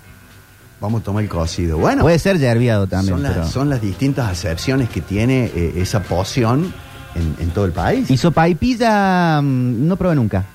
Vamos 0.80 1.02
a 1.02 1.04
tomar 1.04 1.24
el 1.24 1.30
cocido. 1.30 1.78
Bueno, 1.80 2.04
Puede 2.04 2.20
ser 2.20 2.38
yerbiado 2.38 2.88
también, 2.88 3.16
son, 3.16 3.24
las, 3.24 3.34
pero... 3.34 3.48
son 3.48 3.70
las 3.70 3.82
distintas 3.82 4.30
acepciones 4.32 4.90
que 4.90 5.02
tiene 5.02 5.52
eh, 5.54 5.74
esa 5.78 6.04
poción 6.04 6.74
en, 7.18 7.36
en 7.40 7.50
todo 7.52 7.66
el 7.66 7.72
país. 7.72 8.10
Y 8.10 8.18
sopa 8.18 8.48
y 8.48 8.56
pilla 8.56 9.42
mm, 9.42 9.88
no 9.88 9.96
probé 9.98 10.16
nunca. 10.16 10.46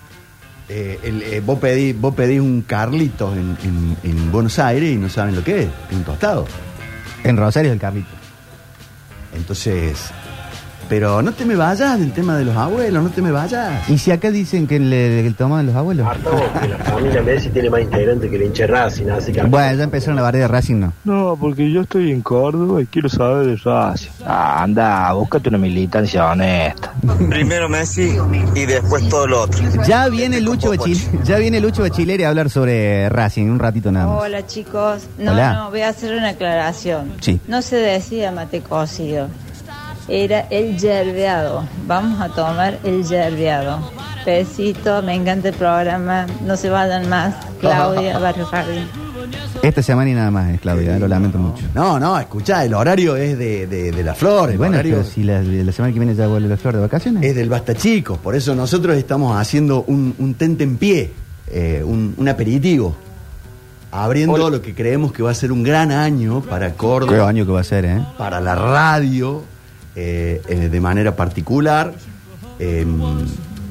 Eh, 0.68 0.98
el- 1.03 1.22
eh, 1.22 1.42
vos, 1.44 1.59
pedís, 1.59 1.98
vos 2.01 2.14
pedís 2.14 2.40
un 2.40 2.62
Carlitos 2.62 3.37
en, 3.37 3.57
en- 3.64 3.96
en 4.03 4.33
Buenos 4.33 4.59
Aires 4.59 4.90
y 4.90 4.96
no 4.96 5.09
saben 5.09 5.35
lo 5.35 5.42
que 5.44 5.62
es, 5.62 5.66
es 5.90 5.96
un 5.96 6.05
tostado. 6.05 6.46
En 7.25 7.37
Rosario 7.37 7.70
del 7.70 7.79
Carlito. 7.81 8.09
Entonces, 9.35 10.11
pero 10.92 11.22
no 11.22 11.33
te 11.33 11.46
me 11.46 11.57
vayas 11.57 11.98
del 11.98 12.12
tema 12.12 12.37
de 12.37 12.44
los 12.44 12.55
abuelos, 12.55 13.02
no 13.02 13.09
te 13.09 13.22
me 13.22 13.31
vayas. 13.31 13.88
¿Y 13.88 13.96
si 13.96 14.11
acá 14.11 14.31
dicen 14.31 14.66
que 14.66 14.78
le, 14.78 15.22
le 15.22 15.31
tomaban 15.31 15.64
los 15.64 15.74
abuelos? 15.74 16.07
que 16.61 16.68
la 16.68 16.76
familia 16.76 17.22
Messi 17.22 17.48
tiene 17.48 17.70
más 17.70 17.81
integrante 17.81 18.28
que 18.28 18.37
el 18.37 18.42
hincha 18.42 18.64
de 18.64 18.66
Racing, 18.66 19.09
así 19.09 19.33
que... 19.33 19.42
Bueno, 19.42 19.74
ya 19.78 19.85
empezaron 19.85 20.16
la 20.16 20.20
barrera 20.20 20.48
de 20.48 20.52
Racing, 20.52 20.81
¿no? 20.81 20.92
No, 21.05 21.38
porque 21.40 21.72
yo 21.72 21.81
estoy 21.81 22.12
en 22.12 22.20
Córdoba 22.20 22.83
y 22.83 22.85
quiero 22.85 23.09
saber 23.09 23.46
de 23.46 23.57
Racing. 23.57 24.11
Ah, 24.26 24.62
anda, 24.62 25.11
búscate 25.14 25.48
una 25.48 25.57
militancia 25.57 26.31
honesta. 26.31 26.92
Primero 27.31 27.70
Messi 27.70 28.14
y 28.55 28.66
después 28.66 29.09
todo 29.09 29.26
lo 29.26 29.40
otro. 29.44 29.62
Ya 29.88 30.11
viene 30.11 30.42
Lucho 30.42 30.68
Bachil, 30.68 30.98
ya 31.24 31.38
viene 31.38 31.59
Lucho 31.59 31.81
Bachileri 31.81 32.24
a 32.24 32.28
hablar 32.28 32.50
sobre 32.50 33.09
Racing, 33.09 33.46
un 33.46 33.59
ratito 33.59 33.90
nada 33.90 34.09
más. 34.09 34.24
Hola 34.24 34.46
chicos, 34.46 35.09
no, 35.18 35.33
Hola. 35.33 35.55
no, 35.55 35.70
voy 35.70 35.81
a 35.81 35.88
hacer 35.88 36.14
una 36.14 36.28
aclaración. 36.28 37.12
Sí. 37.20 37.40
No 37.48 37.62
se 37.62 37.76
decía 37.76 38.31
mate 38.31 38.61
cocido, 38.61 39.28
era 40.12 40.40
el 40.51 40.79
yerbeado. 40.79 41.66
Vamos 41.87 42.20
a 42.20 42.29
tomar 42.29 42.79
el 42.85 43.03
yerbeado. 43.05 43.79
Besito, 44.27 45.03
me 45.03 45.14
encanta 45.14 45.48
el 45.48 45.55
programa, 45.55 46.27
no 46.44 46.57
se 46.57 46.68
vayan 46.68 47.09
más. 47.09 47.35
Claudia, 47.61 48.18
Barrio 48.20 48.44
Jardín. 48.46 48.87
Esta 49.62 49.83
semana 49.83 50.11
y 50.11 50.14
nada 50.14 50.31
más, 50.31 50.51
eh, 50.51 50.59
Claudia, 50.61 50.98
lo 50.98 51.09
lamento 51.09 51.38
mucho. 51.38 51.64
No, 51.75 51.98
no, 51.98 52.18
escuchá, 52.18 52.64
el 52.64 52.75
horario 52.75 53.16
es 53.16 53.38
de, 53.38 53.66
de, 53.66 53.90
de 53.90 54.05
la 54.05 54.14
flor, 54.14 54.51
el 54.51 54.59
Bueno, 54.59 54.75
horario 54.75 54.96
pero 54.98 55.09
si 55.09 55.22
la, 55.22 55.40
la 55.42 55.72
semana 55.72 55.92
que 55.94 55.98
viene 56.01 56.14
ya 56.14 56.27
vuelve 56.27 56.48
la 56.48 56.57
flor 56.57 56.75
de 56.75 56.81
vacaciones. 56.81 57.22
es 57.25 57.35
del 57.35 57.48
Basta 57.48 57.75
Chicos, 57.75 58.18
por 58.18 58.35
eso 58.35 58.55
nosotros 58.55 58.96
estamos 58.96 59.37
haciendo 59.37 59.85
un, 59.87 60.14
un 60.18 60.35
tente 60.35 60.64
en 60.64 60.77
pie, 60.77 61.12
eh, 61.48 61.83
un, 61.85 62.14
un 62.16 62.29
aperitivo, 62.29 62.94
abriendo 63.92 64.51
lo 64.51 64.61
que 64.61 64.75
creemos 64.75 65.12
que 65.12 65.22
va 65.22 65.31
a 65.31 65.35
ser 65.35 65.53
un 65.53 65.62
gran 65.62 65.92
año 65.92 66.40
para 66.42 66.70
Qué 66.72 66.77
Córdoba, 66.77 67.29
año 67.29 67.46
que 67.46 67.53
va 67.53 67.61
a 67.61 67.64
ser, 67.64 67.85
¿eh? 67.85 68.05
para 68.18 68.40
la 68.40 68.55
radio, 68.57 69.42
eh, 69.96 70.42
eh, 70.48 70.68
de 70.68 70.81
manera 70.81 71.14
particular. 71.16 71.94
Eh, 72.59 72.87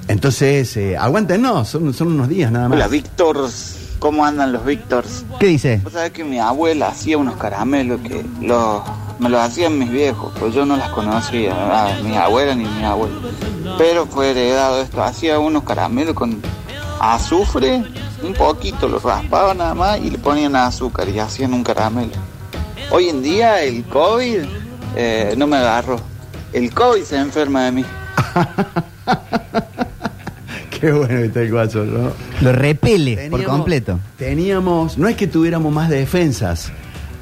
entonces, 0.08 0.76
eh, 0.78 0.98
aguántenos, 0.98 1.68
son, 1.70 1.94
son 1.94 2.10
unos 2.10 2.28
días 2.28 2.52
nada 2.52 2.68
más. 2.68 2.76
Hola, 2.76 2.88
Víctors. 2.88 3.78
¿Cómo 4.00 4.26
andan 4.26 4.52
los 4.52 4.66
Víctors? 4.66 5.24
¿Qué 5.40 5.46
dice? 5.46 5.80
Vos 5.84 5.94
sabés 5.94 6.12
que 6.12 6.24
mi 6.24 6.40
abuela 6.40 6.88
hacía 6.88 7.20
unos 7.20 7.36
caramelos 7.36 8.02
que 8.02 8.26
los, 8.42 8.82
me 9.20 9.30
los 9.30 9.40
hacían 9.40 9.78
mis 9.78 9.92
viejos, 9.92 10.34
pues 10.40 10.56
yo 10.56 10.66
no 10.66 10.76
las 10.76 10.90
conocía, 10.90 11.54
ah, 11.56 11.96
mis 12.04 12.18
abuelas 12.18 12.58
ni 12.58 12.64
mis 12.66 12.84
abuelos. 12.84 13.20
Pero 13.78 14.08
fue 14.08 14.32
heredado 14.32 14.82
esto, 14.82 15.04
hacía 15.04 15.38
unos 15.38 15.64
caramelos 15.64 16.16
con 16.16 16.42
azufre, 17.00 17.84
un 18.24 18.34
poquito, 18.34 18.88
los 18.88 19.04
raspaban 19.04 19.60
nada 19.60 19.76
más 19.76 20.00
y 20.00 20.10
le 20.10 20.18
ponían 20.18 20.56
azúcar 20.56 21.08
y 21.08 21.20
hacían 21.20 21.54
un 21.54 21.64
caramelo. 21.64 22.14
Hoy 22.90 23.08
en 23.08 23.22
día 23.22 23.62
el 23.62 23.84
COVID 23.84 24.40
eh, 24.96 25.36
no 25.38 25.46
me 25.46 25.58
agarró. 25.58 25.98
El 26.54 26.74
COVID 26.74 27.04
se 27.04 27.18
enferma 27.18 27.66
de 27.66 27.72
mí. 27.72 27.86
Qué 30.80 30.92
bueno 30.92 31.08
que 31.20 31.26
está 31.26 31.42
el 31.42 31.52
guacho, 31.52 31.86
¿no? 31.86 32.12
Lo 32.42 32.52
repele 32.54 33.30
por 33.30 33.44
completo. 33.44 34.00
Teníamos, 34.18 34.98
no 34.98 35.08
es 35.08 35.16
que 35.16 35.28
tuviéramos 35.28 35.72
más 35.72 35.90
defensas, 35.90 36.72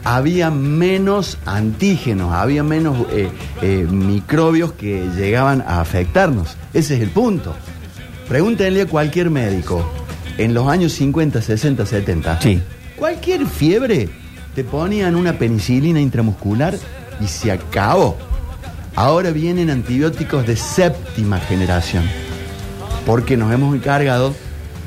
había 0.05 0.49
menos 0.49 1.37
antígenos, 1.45 2.31
había 2.33 2.63
menos 2.63 3.05
eh, 3.11 3.29
eh, 3.61 3.85
microbios 3.89 4.71
que 4.73 5.07
llegaban 5.15 5.61
a 5.61 5.81
afectarnos. 5.81 6.55
Ese 6.73 6.95
es 6.95 7.01
el 7.01 7.09
punto. 7.09 7.53
Pregúntenle 8.29 8.83
a 8.83 8.85
cualquier 8.85 9.29
médico, 9.29 9.85
en 10.37 10.53
los 10.53 10.67
años 10.69 10.93
50, 10.93 11.41
60, 11.41 11.85
70, 11.85 12.41
Sí. 12.41 12.61
cualquier 12.95 13.45
fiebre 13.45 14.07
te 14.55 14.63
ponían 14.63 15.15
una 15.15 15.33
penicilina 15.33 15.99
intramuscular 15.99 16.77
y 17.19 17.27
se 17.27 17.51
acabó. 17.51 18.17
Ahora 18.95 19.31
vienen 19.31 19.69
antibióticos 19.69 20.45
de 20.45 20.55
séptima 20.55 21.39
generación 21.39 22.03
porque 23.05 23.37
nos 23.37 23.51
hemos 23.53 23.73
encargado 23.75 24.33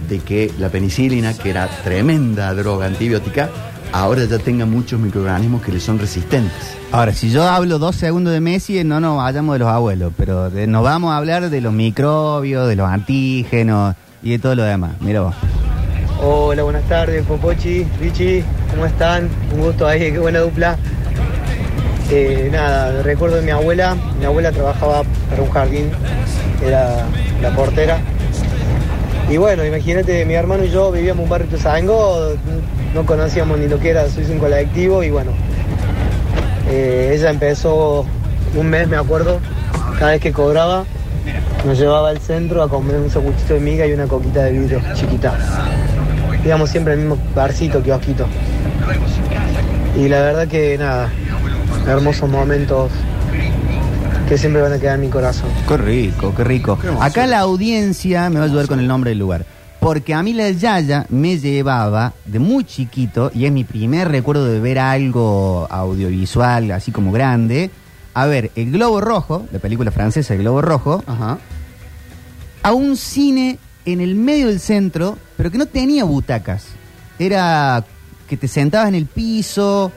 de 0.09 0.19
que 0.19 0.51
la 0.59 0.69
penicilina, 0.69 1.33
que 1.35 1.51
era 1.51 1.67
tremenda 1.83 2.53
droga 2.55 2.87
antibiótica, 2.87 3.49
ahora 3.93 4.25
ya 4.25 4.38
tenga 4.38 4.67
muchos 4.67 5.01
microorganismos 5.01 5.62
que 5.62 5.73
le 5.73 5.81
son 5.81 5.99
resistentes. 5.99 6.53
Ahora, 6.93 7.12
si 7.15 7.31
yo 7.31 7.45
hablo 7.45 7.79
dos 7.79 7.97
segundos 7.97 8.33
de 8.35 8.41
Messi, 8.41 8.85
no 8.85 9.01
nos 9.01 9.17
vayamos 9.17 9.55
de 9.55 9.59
los 9.61 9.69
abuelos, 9.69 10.12
pero 10.17 10.51
de- 10.51 10.67
nos 10.67 10.83
vamos 10.85 11.12
a 11.12 11.17
hablar 11.17 11.49
de 11.49 11.61
los 11.61 11.73
microbios, 11.73 12.69
de 12.69 12.77
los 12.77 12.88
antígenos 12.88 13.95
y 14.23 14.31
de 14.33 14.38
todo 14.38 14.55
lo 14.57 14.65
demás. 14.65 14.93
Mira 15.01 15.23
vos. 15.23 15.35
Hola, 16.23 16.62
buenas 16.65 16.87
tardes, 16.88 17.25
Popochi, 17.27 17.85
Richie, 18.01 18.45
¿cómo 18.71 18.87
están? 18.87 19.29
Un 19.55 19.61
gusto 19.62 19.87
ahí, 19.87 20.12
qué 20.12 20.19
buena 20.19 20.41
dupla. 20.41 20.77
Eh, 22.14 22.51
nada, 22.53 23.01
recuerdo 23.03 23.37
de 23.37 23.42
mi 23.42 23.53
abuela, 23.53 23.96
mi 24.18 24.27
abuela 24.27 24.53
trabajaba 24.53 25.03
para 25.31 25.40
un 25.40 25.48
jardín, 25.48 25.90
era 26.62 27.07
la 27.40 27.57
portera. 27.57 28.01
Y 29.31 29.38
bueno, 29.38 29.64
imagínate, 29.64 30.22
mi 30.27 30.35
hermano 30.35 30.62
y 30.62 30.68
yo 30.68 30.92
vivíamos 30.92 31.20
en 31.20 31.25
un 31.25 31.31
barrio 31.31 31.48
Tuzango, 31.48 32.35
no 32.94 33.07
conocíamos 33.07 33.59
ni 33.59 33.66
lo 33.66 33.81
que 33.81 33.88
era 33.88 34.07
Suizo 34.11 34.31
un 34.31 34.40
colectivo 34.40 35.03
y 35.03 35.09
bueno, 35.09 35.31
eh, 36.68 37.14
ella 37.16 37.31
empezó 37.31 38.05
un 38.57 38.66
mes, 38.68 38.88
me 38.88 38.98
acuerdo, 38.98 39.38
cada 39.98 40.11
vez 40.11 40.20
que 40.20 40.33
cobraba, 40.33 40.85
nos 41.64 41.79
llevaba 41.79 42.11
al 42.11 42.18
centro 42.18 42.62
a 42.62 42.68
comer 42.68 42.96
un 42.96 43.09
sanguchito 43.09 43.55
de 43.55 43.61
miga 43.61 43.87
y 43.87 43.92
una 43.94 44.07
coquita 44.07 44.44
de 44.44 44.53
vidrio 44.53 44.83
chiquita. 44.92 45.33
Íbamos 46.44 46.68
siempre 46.68 46.92
al 46.92 46.98
mismo 46.98 47.16
barcito, 47.35 47.83
kiosquito. 47.83 48.27
Y 49.96 50.09
la 50.09 50.20
verdad 50.20 50.48
que 50.48 50.77
nada, 50.77 51.11
hermosos 51.87 52.29
momentos 52.29 52.90
que 54.29 54.38
siempre 54.38 54.62
van 54.62 54.73
a 54.73 54.79
quedar 54.79 54.95
en 54.95 55.03
mi 55.03 55.09
corazón. 55.09 55.49
Qué 55.68 55.77
rico, 55.77 56.35
qué 56.35 56.45
rico. 56.45 56.79
Acá 57.01 57.27
la 57.27 57.40
audiencia 57.40 58.31
me 58.31 58.37
va 58.37 58.47
a 58.47 58.49
ayudar 58.49 58.66
con 58.66 58.81
el 58.81 58.87
nombre 58.87 59.11
del 59.11 59.18
lugar. 59.18 59.45
Porque 59.81 60.14
a 60.14 60.23
mí 60.23 60.33
la 60.33 60.49
Yaya 60.51 61.07
me 61.09 61.38
llevaba 61.38 62.12
de 62.25 62.38
muy 62.38 62.62
chiquito, 62.64 63.33
y 63.35 63.47
es 63.47 63.53
mi 63.53 63.64
primer 63.64 64.09
recuerdo 64.09 64.47
de 64.47 64.61
ver 64.61 64.79
algo 64.79 65.66
audiovisual 65.68 66.71
así 66.71 66.92
como 66.92 67.11
grande, 67.11 67.71
a 68.14 68.27
ver 68.27 68.53
El 68.55 68.71
Globo 68.71 69.01
Rojo, 69.01 69.47
la 69.51 69.59
película 69.59 69.90
francesa 69.90 70.35
El 70.35 70.40
Globo 70.40 70.62
Rojo, 70.62 71.03
a 72.62 72.73
un 72.73 72.97
cine 72.97 73.59
en 73.85 74.01
el 74.01 74.14
medio 74.14 74.47
del 74.47 74.61
centro, 74.61 75.18
pero 75.37 75.51
que 75.51 75.59
no 75.59 75.66
tenía 75.66 76.05
butacas. 76.05 76.66
Era 77.18 77.85
que 78.29 78.37
te 78.37 78.47
sentabas 78.47 78.88
en 78.88 78.95
el 78.95 79.07
piso, 79.07 79.90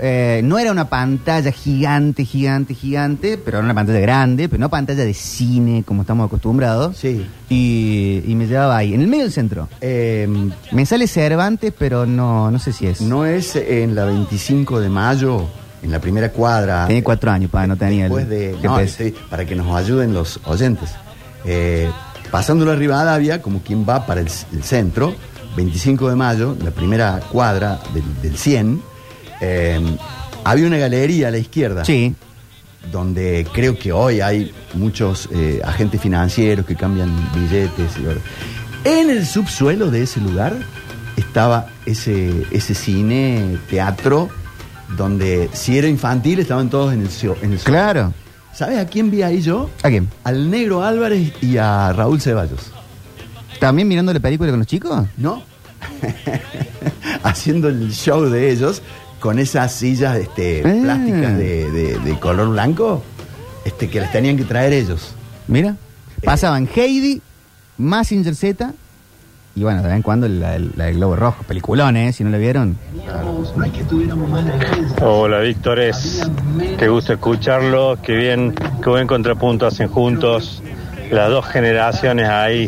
eh, 0.00 0.40
no 0.44 0.58
era 0.58 0.70
una 0.70 0.88
pantalla 0.88 1.50
gigante, 1.50 2.24
gigante, 2.24 2.74
gigante, 2.74 3.38
pero 3.38 3.58
era 3.58 3.64
una 3.64 3.74
pantalla 3.74 4.00
grande, 4.00 4.48
pero 4.48 4.60
no 4.60 4.68
pantalla 4.68 5.04
de 5.04 5.14
cine 5.14 5.82
como 5.84 6.02
estamos 6.02 6.26
acostumbrados. 6.26 6.96
Sí. 6.96 7.26
Y, 7.48 8.22
y 8.26 8.34
me 8.34 8.46
llevaba 8.46 8.76
ahí, 8.76 8.94
en 8.94 9.00
el 9.00 9.08
medio 9.08 9.24
del 9.24 9.32
centro. 9.32 9.68
me 9.80 10.86
sale 10.86 11.06
Cervantes, 11.06 11.72
pero 11.76 12.06
no, 12.06 12.50
no 12.50 12.58
sé 12.58 12.72
si 12.72 12.86
es. 12.86 13.00
No 13.00 13.26
es 13.26 13.56
en 13.56 13.94
la 13.94 14.04
25 14.04 14.80
de 14.80 14.88
mayo, 14.88 15.48
en 15.82 15.90
la 15.90 16.00
primera 16.00 16.30
cuadra. 16.30 16.86
Tenía 16.86 17.04
cuatro 17.04 17.30
años, 17.30 17.50
para 17.50 17.66
no 17.66 17.76
tenía 17.76 18.06
el 18.06 18.12
Después 18.12 18.28
de, 18.28 18.56
no, 18.62 19.28
para 19.28 19.44
que 19.44 19.54
nos 19.54 19.74
ayuden 19.76 20.12
los 20.12 20.40
oyentes. 20.44 20.90
Eh, 21.44 21.90
pasando 22.30 22.64
la 22.64 22.74
Rivadavia, 22.74 23.40
como 23.40 23.62
quien 23.62 23.86
va 23.88 24.06
para 24.06 24.20
el, 24.20 24.28
el 24.52 24.62
centro, 24.62 25.14
25 25.56 26.10
de 26.10 26.16
mayo, 26.16 26.56
la 26.62 26.70
primera 26.70 27.20
cuadra 27.30 27.80
del, 27.94 28.04
del 28.22 28.36
100, 28.36 28.82
eh, 29.40 29.80
había 30.44 30.66
una 30.66 30.78
galería 30.78 31.28
a 31.28 31.30
la 31.30 31.38
izquierda. 31.38 31.84
Sí. 31.84 32.14
Donde 32.92 33.46
creo 33.52 33.78
que 33.78 33.92
hoy 33.92 34.20
hay 34.20 34.52
muchos 34.74 35.28
eh, 35.32 35.60
agentes 35.64 36.00
financieros 36.00 36.64
que 36.64 36.74
cambian 36.76 37.10
billetes. 37.34 37.92
Y, 37.98 38.88
en 38.88 39.10
el 39.10 39.26
subsuelo 39.26 39.90
de 39.90 40.02
ese 40.04 40.20
lugar 40.20 40.56
estaba 41.16 41.66
ese, 41.84 42.46
ese 42.52 42.74
cine, 42.74 43.58
teatro, 43.68 44.30
donde 44.96 45.50
si 45.52 45.76
era 45.76 45.88
infantil 45.88 46.38
estaban 46.38 46.70
todos 46.70 46.94
en 46.94 47.02
el, 47.02 47.08
cio- 47.10 47.36
en 47.42 47.52
el 47.52 47.58
Claro. 47.58 48.14
¿Sabes 48.54 48.78
a 48.78 48.86
quién 48.86 49.10
vi 49.10 49.22
ahí 49.22 49.42
yo? 49.42 49.68
¿A 49.82 49.88
quién? 49.88 50.08
Al 50.24 50.50
Negro 50.50 50.82
Álvarez 50.82 51.32
y 51.42 51.58
a 51.58 51.92
Raúl 51.92 52.20
Ceballos. 52.20 52.72
¿También 53.60 53.86
mirando 53.88 54.12
la 54.12 54.20
película 54.20 54.50
con 54.50 54.60
los 54.60 54.66
chicos? 54.68 55.06
No. 55.16 55.42
Haciendo 57.22 57.68
el 57.68 57.92
show 57.92 58.22
de 58.24 58.50
ellos 58.50 58.82
con 59.20 59.38
esas 59.38 59.72
sillas 59.72 60.16
este, 60.16 60.62
Ah. 60.64 60.74
plásticas 60.82 61.36
de, 61.38 61.70
de- 61.70 61.98
de 61.98 62.18
color 62.20 62.48
blanco 62.50 63.02
este, 63.64 63.88
que 63.88 64.00
las 64.00 64.12
tenían 64.12 64.36
que 64.36 64.44
traer 64.44 64.72
ellos. 64.72 65.14
Mira. 65.46 65.76
Pasaban 66.24 66.68
Heidi, 66.74 67.20
Massinger 67.78 68.34
Z 68.34 68.72
y 69.54 69.62
bueno, 69.64 69.82
de 69.82 69.88
vez 69.88 69.96
en 69.96 70.02
cuando 70.02 70.28
la, 70.28 70.56
la 70.58 70.84
del 70.86 70.96
Globo 70.96 71.16
Rojo. 71.16 71.42
Peliculón, 71.46 71.96
¿eh? 71.96 72.12
Si 72.12 72.22
no 72.22 72.30
la 72.30 72.38
vieron. 72.38 72.76
Hola, 75.00 75.40
Víctores. 75.40 76.28
Qué 76.78 76.88
gusto 76.88 77.12
escucharlo. 77.14 77.98
Qué 78.02 78.14
bien, 78.14 78.54
qué 78.82 78.88
buen 78.90 79.06
contrapunto 79.06 79.66
hacen 79.66 79.88
juntos 79.88 80.62
las 81.10 81.28
dos 81.30 81.46
generaciones 81.46 82.28
ahí. 82.28 82.66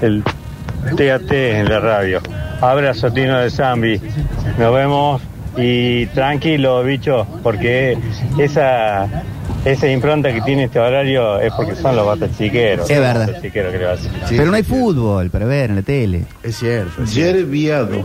El 0.00 0.22
TAT 0.96 1.30
en 1.32 1.68
la 1.68 1.80
radio. 1.80 2.20
Abrazo, 2.60 3.12
Tino 3.12 3.38
de 3.38 3.50
Zambi. 3.50 4.00
Nos 4.58 4.74
vemos 4.74 5.20
y 5.56 6.06
tranquilo, 6.06 6.82
bicho, 6.82 7.26
porque 7.42 7.98
esa 8.38 9.08
esa 9.64 9.88
impronta 9.88 10.32
que 10.32 10.40
tiene 10.40 10.64
este 10.64 10.80
horario 10.80 11.38
es 11.38 11.52
porque 11.54 11.76
son 11.76 11.94
los 11.94 12.06
batachiqueros. 12.06 12.90
Es 12.90 12.98
verdad. 12.98 13.26
Los 13.26 13.36
batachiqueros 13.36 13.72
que 13.72 13.78
le 13.78 13.86
hacen. 13.86 14.12
Pero 14.28 14.46
no 14.46 14.56
hay 14.56 14.62
fútbol 14.62 15.30
para 15.30 15.46
ver 15.46 15.70
en 15.70 15.76
la 15.76 15.82
tele. 15.82 16.26
Es 16.42 16.56
cierto. 16.56 17.04
Yerbiado. 17.04 18.04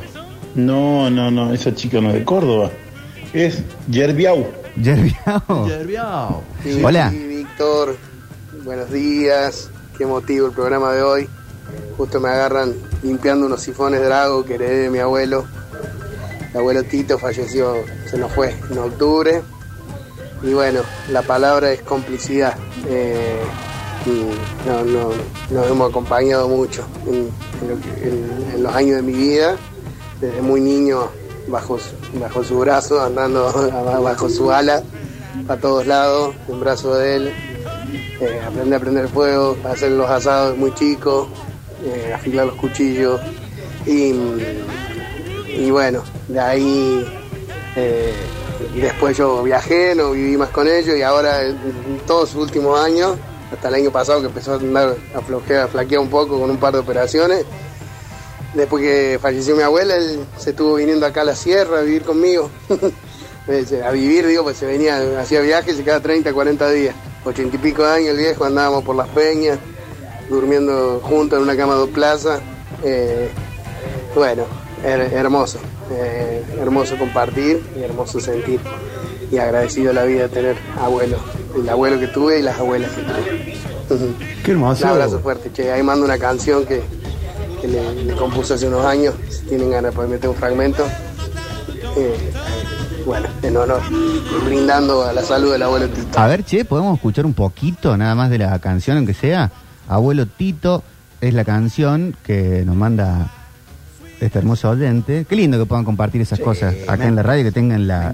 No, 0.55 1.09
no, 1.09 1.31
no, 1.31 1.53
esa 1.53 1.73
chica 1.73 1.99
no 2.01 2.09
es 2.09 2.15
de 2.15 2.23
Córdoba. 2.23 2.71
Es 3.33 3.63
Yerbiau. 3.89 4.47
Yerbiao. 4.75 5.67
Yerbiao. 5.67 6.43
Sí, 6.63 6.81
Hola. 6.83 7.09
sí, 7.11 7.27
Víctor, 7.27 7.97
buenos 8.63 8.91
días. 8.91 9.69
Qué 9.97 10.05
motivo 10.05 10.47
el 10.47 10.53
programa 10.53 10.93
de 10.93 11.01
hoy. 11.01 11.29
Justo 11.97 12.19
me 12.19 12.29
agarran 12.29 12.73
limpiando 13.03 13.47
unos 13.47 13.61
sifones 13.61 14.01
Drago 14.01 14.45
que 14.45 14.55
heredé 14.55 14.83
de 14.83 14.89
mi 14.89 14.99
abuelo. 14.99 15.45
Abuelo 16.57 16.83
Tito 16.83 17.17
falleció, 17.19 17.75
se 18.09 18.17
nos 18.17 18.31
fue 18.31 18.55
en 18.69 18.77
octubre. 18.77 19.41
Y 20.43 20.53
bueno, 20.53 20.81
la 21.11 21.21
palabra 21.21 21.71
es 21.71 21.81
complicidad. 21.81 22.55
Eh, 22.87 23.41
y 24.05 24.67
no, 24.67 24.83
no, 24.83 25.09
nos 25.49 25.67
hemos 25.69 25.89
acompañado 25.89 26.47
mucho 26.47 26.85
en, 27.05 28.63
los 28.63 28.73
años 28.73 28.97
de 28.97 29.01
mi 29.01 29.13
vida, 29.13 29.57
desde 30.21 30.41
muy 30.41 30.61
niño 30.61 31.09
bajo, 31.47 31.77
bajo 32.19 32.43
su 32.43 32.59
brazo, 32.59 33.01
andando 33.01 33.51
bajo 34.03 34.29
su 34.29 34.51
ala, 34.51 34.83
a 35.47 35.57
todos 35.57 35.85
lados, 35.85 36.35
en 36.47 36.59
brazo 36.59 36.95
de 36.95 37.15
él. 37.15 37.33
Eh, 38.19 38.41
aprender 38.45 38.75
a 38.75 38.79
prender 38.79 39.07
fuego, 39.07 39.55
a 39.63 39.71
hacer 39.71 39.91
los 39.91 40.09
asados 40.09 40.57
muy 40.57 40.73
chicos, 40.73 41.27
eh, 41.85 42.13
afilar 42.13 42.47
los 42.47 42.55
cuchillos. 42.55 43.21
Y, 43.85 44.13
y 45.57 45.71
bueno, 45.71 46.03
de 46.27 46.39
ahí 46.39 47.05
eh, 47.75 48.13
después 48.75 49.17
yo 49.17 49.41
viajé, 49.43 49.95
no 49.95 50.11
viví 50.11 50.37
más 50.37 50.49
con 50.49 50.67
ellos 50.67 50.95
y 50.95 51.01
ahora 51.01 51.43
en, 51.43 51.99
todos 52.05 52.29
sus 52.29 52.43
últimos 52.43 52.79
años, 52.79 53.17
hasta 53.51 53.69
el 53.69 53.75
año 53.75 53.91
pasado 53.91 54.21
que 54.21 54.27
empezó 54.27 54.53
a 54.53 54.55
andar 54.55 54.95
a 55.15 55.21
flojear, 55.21 55.67
flaquear 55.69 56.01
un 56.01 56.09
poco 56.09 56.39
con 56.39 56.49
un 56.49 56.57
par 56.57 56.73
de 56.73 56.79
operaciones, 56.79 57.43
después 58.53 58.83
que 58.83 59.17
falleció 59.19 59.55
mi 59.55 59.63
abuela, 59.63 59.95
él 59.95 60.25
se 60.37 60.51
estuvo 60.51 60.75
viniendo 60.75 61.05
acá 61.05 61.21
a 61.21 61.25
la 61.25 61.35
sierra 61.35 61.79
a 61.79 61.81
vivir 61.81 62.03
conmigo. 62.03 62.49
Eh, 63.49 63.81
a 63.81 63.91
vivir, 63.91 64.27
digo, 64.27 64.43
pues 64.43 64.57
se 64.57 64.65
venía, 64.65 65.21
hacía 65.21 65.39
viajes 65.39 65.79
y 65.79 65.83
cada 65.83 66.01
30, 66.01 66.33
40 66.33 66.69
días. 66.69 66.93
Ochenta 67.23 67.55
y 67.55 67.59
pico 67.59 67.81
de 67.81 67.93
años 67.93 68.09
el 68.09 68.17
viejo, 68.17 68.43
andábamos 68.43 68.83
por 68.83 68.93
las 68.93 69.07
peñas, 69.07 69.57
durmiendo 70.29 70.99
juntos 71.01 71.37
en 71.37 71.43
una 71.43 71.55
cama 71.55 71.75
de 71.75 71.87
plaza. 71.87 72.41
Eh, 72.83 73.29
bueno, 74.13 74.43
her- 74.83 75.13
hermoso, 75.13 75.59
eh, 75.91 76.43
hermoso 76.59 76.97
compartir 76.97 77.61
y 77.77 77.81
hermoso 77.83 78.19
sentir. 78.19 78.59
Y 79.31 79.37
agradecido 79.39 79.91
a 79.91 79.93
la 79.93 80.03
vida 80.03 80.23
de 80.23 80.29
tener 80.29 80.55
abuelos, 80.81 81.19
el 81.55 81.67
abuelo 81.67 81.99
que 81.99 82.07
tuve 82.07 82.39
y 82.39 82.41
las 82.41 82.57
abuelas 82.59 82.89
que 82.91 83.01
tuve. 83.01 83.57
Qué 84.43 84.51
hermoso. 84.51 84.85
Un 84.85 84.91
abrazo 84.91 85.19
fuerte, 85.19 85.51
che. 85.51 85.71
Ahí 85.71 85.83
mando 85.83 86.05
una 86.05 86.17
canción 86.17 86.65
que, 86.65 86.81
que 87.61 87.67
le, 87.67 88.03
le 88.05 88.13
compuse 88.15 88.53
hace 88.53 88.67
unos 88.67 88.85
años. 88.85 89.15
Si 89.29 89.43
tienen 89.45 89.69
ganas 89.71 89.91
de 89.91 89.95
poder 89.95 90.09
meter 90.11 90.29
un 90.29 90.35
fragmento. 90.35 90.85
Eh, 91.97 92.31
bueno, 93.05 93.27
en 93.41 93.55
honor, 93.57 93.81
brindando 94.45 95.03
a 95.03 95.13
la 95.13 95.23
salud 95.23 95.51
del 95.51 95.63
abuelo 95.63 95.87
Tito. 95.89 96.19
A 96.19 96.27
ver, 96.27 96.43
che, 96.43 96.63
¿podemos 96.65 96.95
escuchar 96.95 97.25
un 97.25 97.33
poquito 97.33 97.95
nada 97.97 98.15
más 98.15 98.29
de 98.29 98.37
la 98.37 98.57
canción, 98.59 98.97
aunque 98.97 99.13
sea? 99.13 99.51
Abuelo 99.89 100.25
Tito 100.25 100.83
es 101.21 101.33
la 101.33 101.43
canción 101.45 102.15
que 102.23 102.63
nos 102.65 102.75
manda 102.75 103.31
este 104.19 104.39
hermoso 104.39 104.69
oyente. 104.69 105.25
Qué 105.29 105.35
lindo 105.35 105.57
que 105.59 105.65
puedan 105.65 105.85
compartir 105.85 106.21
esas 106.21 106.39
cosas 106.39 106.73
acá 106.87 107.03
me- 107.03 107.05
en 107.09 107.15
la 107.15 107.23
radio, 107.23 107.43
que 107.43 107.51
tengan 107.51 107.87
la, 107.87 108.13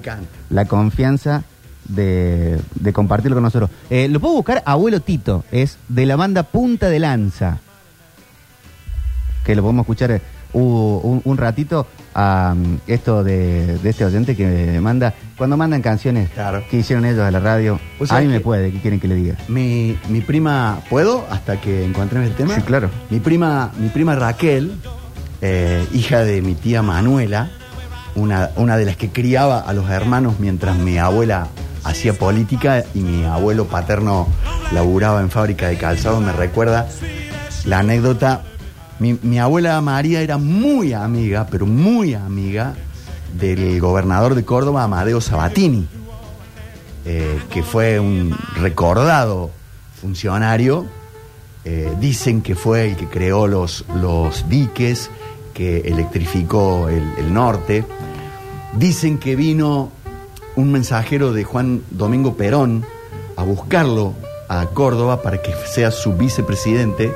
la 0.50 0.66
confianza 0.66 1.44
de, 1.88 2.60
de 2.76 2.94
compartirlo 2.94 3.36
con 3.36 3.44
nosotros. 3.44 3.70
Eh, 3.90 4.08
lo 4.08 4.20
puedo 4.20 4.36
buscar, 4.36 4.62
Abuelo 4.66 5.00
Tito, 5.02 5.44
es 5.52 5.78
de 5.90 6.06
la 6.06 6.16
banda 6.16 6.44
Punta 6.44 6.90
de 6.90 7.00
Lanza. 7.00 7.60
Que 9.46 9.56
lo 9.56 9.62
podemos 9.62 9.84
escuchar 9.84 10.12
eh, 10.12 10.22
un, 10.54 11.22
un 11.26 11.38
ratito 11.38 11.86
a 12.16 12.54
mm, 12.56 12.78
esto 12.88 13.24
de, 13.24 13.78
de 13.80 13.90
este 13.90 14.06
oyente 14.06 14.36
que 14.36 14.80
manda. 14.82 15.14
Cuando 15.38 15.58
mandan 15.58 15.82
canciones 15.82 16.30
que 16.70 16.78
hicieron 16.78 17.04
ellos 17.06 17.22
a 17.22 17.32
la 17.32 17.40
radio, 17.42 17.80
Vos 18.00 18.10
a 18.12 18.22
mí 18.22 18.28
me 18.28 18.40
puede, 18.40 18.72
¿qué 18.72 18.80
quieren 18.80 19.00
que 19.02 19.08
le 19.10 19.16
diga? 19.16 19.36
Mi, 19.50 19.98
mi 20.10 20.22
prima, 20.22 20.80
¿puedo? 20.90 21.26
Hasta 21.30 21.60
que 21.60 21.84
encontremos 21.84 22.30
el 22.30 22.36
tema. 22.36 22.56
Sí, 22.56 22.62
claro. 22.62 22.90
Mi 23.10 23.20
prima, 23.20 23.72
mi 23.78 23.90
prima 23.90 24.16
Raquel, 24.16 24.72
eh, 25.44 25.86
hija 25.94 26.24
de 26.24 26.42
mi 26.42 26.56
tía 26.56 26.82
Manuela, 26.82 27.52
una, 28.16 28.50
una 28.56 28.78
de 28.78 28.86
las 28.86 28.98
que 28.98 29.10
criaba 29.10 29.60
a 29.60 29.74
los 29.74 29.90
hermanos 29.90 30.40
mientras 30.40 30.78
mi 30.78 30.98
abuela 30.98 31.50
hacía 31.84 32.14
política 32.14 32.84
y 32.96 33.00
mi 33.00 33.26
abuelo 33.26 33.66
paterno 33.66 34.28
laburaba 34.72 35.22
en 35.22 35.30
fábrica 35.30 35.68
de 35.68 35.78
calzado, 35.78 36.20
me 36.22 36.32
recuerda 36.32 36.88
la 37.66 37.80
anécdota. 37.80 38.42
Mi, 39.00 39.20
mi 39.22 39.38
abuela 39.38 39.80
María 39.82 40.22
era 40.22 40.38
muy 40.38 40.94
amiga, 40.94 41.46
pero 41.52 41.66
muy 41.66 42.16
amiga 42.16 42.74
del 43.38 43.80
gobernador 43.80 44.34
de 44.34 44.46
Córdoba, 44.46 44.84
Amadeo 44.84 45.22
Sabatini 45.22 45.88
eh, 47.06 47.38
que 47.50 47.64
fue 47.64 48.00
un 48.00 48.36
recordado 48.56 49.52
funcionario. 50.00 50.86
Eh, 51.66 51.94
dicen 52.00 52.42
que 52.42 52.56
fue 52.56 52.90
el 52.92 52.96
que 52.96 53.08
creó 53.08 53.48
los, 53.48 53.86
los 54.02 54.48
diques, 54.50 55.10
que 55.54 55.80
electrificó 55.82 56.90
el, 56.90 57.34
norte. 57.34 57.86
Dicen 58.78 59.18
que 59.18 59.36
vino 59.36 59.92
un 60.56 60.72
mensajero 60.72 61.32
de 61.34 61.44
Juan 61.44 61.84
Domingo 61.92 62.36
Perón 62.36 62.86
a 63.36 63.44
buscarlo 63.44 64.14
a 64.50 64.66
Córdoba 64.68 65.22
para 65.22 65.42
que 65.42 65.54
sea 65.72 65.92
su 65.92 66.14
vicepresidente 66.14 67.14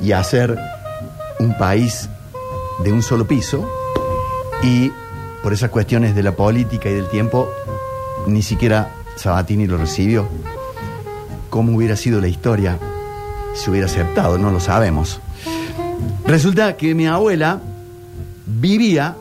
y 0.00 0.12
hacer 0.12 0.58
un 1.38 1.56
país 1.56 2.08
de 2.82 2.92
un 2.92 3.02
solo 3.02 3.26
piso. 3.26 3.68
Y 4.62 4.90
por 5.42 5.52
esas 5.52 5.70
cuestiones 5.70 6.14
de 6.14 6.22
la 6.22 6.32
política 6.32 6.88
y 6.88 6.94
del 6.94 7.08
tiempo, 7.08 7.48
ni 8.26 8.42
siquiera 8.42 8.94
Sabatini 9.16 9.66
lo 9.66 9.76
recibió. 9.76 10.26
¿Cómo 11.50 11.76
hubiera 11.76 11.96
sido 11.96 12.20
la 12.20 12.28
historia 12.28 12.78
si 13.54 13.70
hubiera 13.70 13.86
aceptado? 13.86 14.38
No 14.38 14.50
lo 14.50 14.60
sabemos. 14.60 15.20
Resulta 16.26 16.76
que 16.76 16.94
mi 16.94 17.06
abuela 17.06 17.60
vivía, 18.46 19.16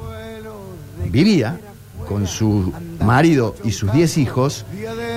vivía 1.09 1.59
con 2.07 2.27
su 2.27 2.73
marido 3.03 3.55
y 3.63 3.71
sus 3.71 3.91
10 3.91 4.17
hijos 4.17 4.65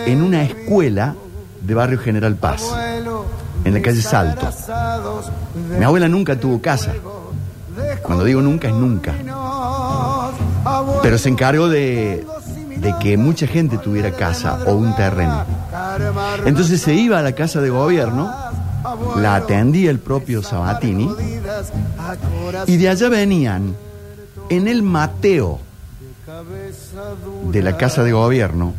en 0.07 0.23
una 0.23 0.43
escuela 0.43 1.15
de 1.61 1.75
Barrio 1.75 1.99
General 1.99 2.35
Paz, 2.37 2.63
en 3.65 3.75
la 3.75 3.83
calle 3.83 4.03
Salto. 4.03 4.49
Mi 5.79 5.85
abuela 5.85 6.09
nunca 6.09 6.39
tuvo 6.39 6.61
casa. 6.61 6.93
Cuando 8.03 8.25
digo 8.25 8.41
nunca 8.41 8.69
es 8.69 8.75
nunca. 8.75 9.15
Pero 11.03 11.19
se 11.19 11.29
encargó 11.29 11.69
de, 11.69 12.27
de 12.77 12.95
que 13.01 13.17
mucha 13.17 13.47
gente 13.47 13.79
tuviera 13.79 14.11
casa 14.13 14.61
o 14.67 14.75
un 14.75 14.95
terreno. 14.97 15.45
Entonces 16.45 16.81
se 16.81 16.95
iba 16.95 17.19
a 17.19 17.23
la 17.23 17.33
casa 17.33 17.61
de 17.61 17.71
gobierno, 17.71 18.33
la 19.17 19.37
atendía 19.37 19.91
el 19.91 19.99
propio 19.99 20.43
Sabatini, 20.43 21.09
y 22.67 22.77
de 22.77 22.89
allá 22.89 23.09
venían 23.09 23.77
en 24.49 24.69
el 24.69 24.83
Mateo 24.83 25.61
de 27.51 27.63
la 27.63 27.77
casa 27.77 28.03
de 28.05 28.13
gobierno 28.13 28.75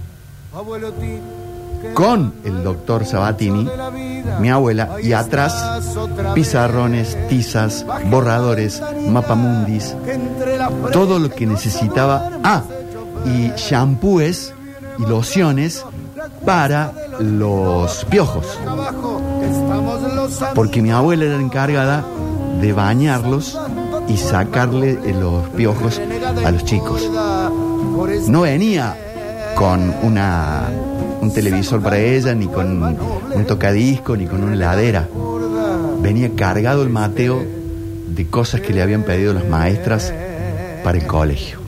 con 1.94 2.34
el 2.44 2.64
doctor 2.64 3.06
Sabatini, 3.06 3.68
mi 4.40 4.50
abuela, 4.50 4.98
y 5.02 5.14
atrás 5.14 5.82
pizarrones, 6.36 7.18
tizas, 7.28 7.86
borradores, 8.10 8.82
mapamundis, 9.08 9.96
todo 10.92 11.20
lo 11.20 11.30
que 11.30 11.46
necesitaba. 11.46 12.40
Ah, 12.44 12.64
y 13.26 13.52
shampoos 13.56 14.54
y 15.00 15.06
lociones 15.06 15.84
para 16.46 16.94
los 17.20 18.06
piojos. 18.06 18.60
Porque 20.56 20.82
mi 20.82 20.92
abuela 20.92 21.26
era 21.26 21.40
encargada 21.40 22.04
de 22.62 22.74
bañarlos 22.74 23.58
y 24.08 24.18
sacarle 24.18 25.00
los 25.14 25.50
piojos 25.50 26.00
a 26.46 26.52
los 26.52 26.64
chicos. 26.64 27.10
No 28.28 28.42
venía 28.42 28.96
con 29.56 29.94
una 30.04 30.70
un 31.22 31.32
televisor 31.32 31.82
para 31.82 32.00
ella, 32.00 32.34
ni 32.34 32.48
con 32.48 32.82
un 32.84 33.46
tocadisco, 33.46 34.18
ni 34.18 34.26
con 34.26 34.44
una 34.44 34.54
heladera. 34.54 35.08
Venía 36.02 36.32
cargado 36.36 36.82
el 36.82 36.90
Mateo 36.90 37.44
de 38.08 38.28
cosas 38.28 38.62
que 38.62 38.74
le 38.74 38.82
habían 38.82 39.04
pedido 39.04 39.34
las 39.34 39.48
maestras 39.48 40.12
para 40.84 40.98
el 40.98 41.06
colegio. 41.06 41.60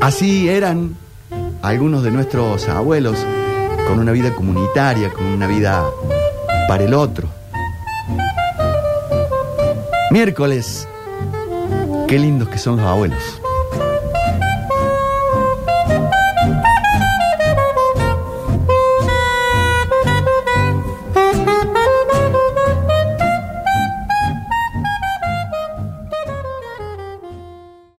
Así 0.00 0.48
eran 0.48 0.96
algunos 1.62 2.02
de 2.02 2.10
nuestros 2.10 2.68
abuelos, 2.68 3.16
con 3.88 3.98
una 3.98 4.12
vida 4.12 4.34
comunitaria, 4.34 5.10
con 5.12 5.24
una 5.24 5.46
vida 5.46 5.84
para 6.68 6.84
el 6.84 6.94
otro. 6.94 7.28
Miércoles, 10.14 10.86
qué 12.06 12.20
lindos 12.20 12.48
que 12.48 12.56
son 12.56 12.76
los 12.76 12.86
abuelos. 12.86 13.43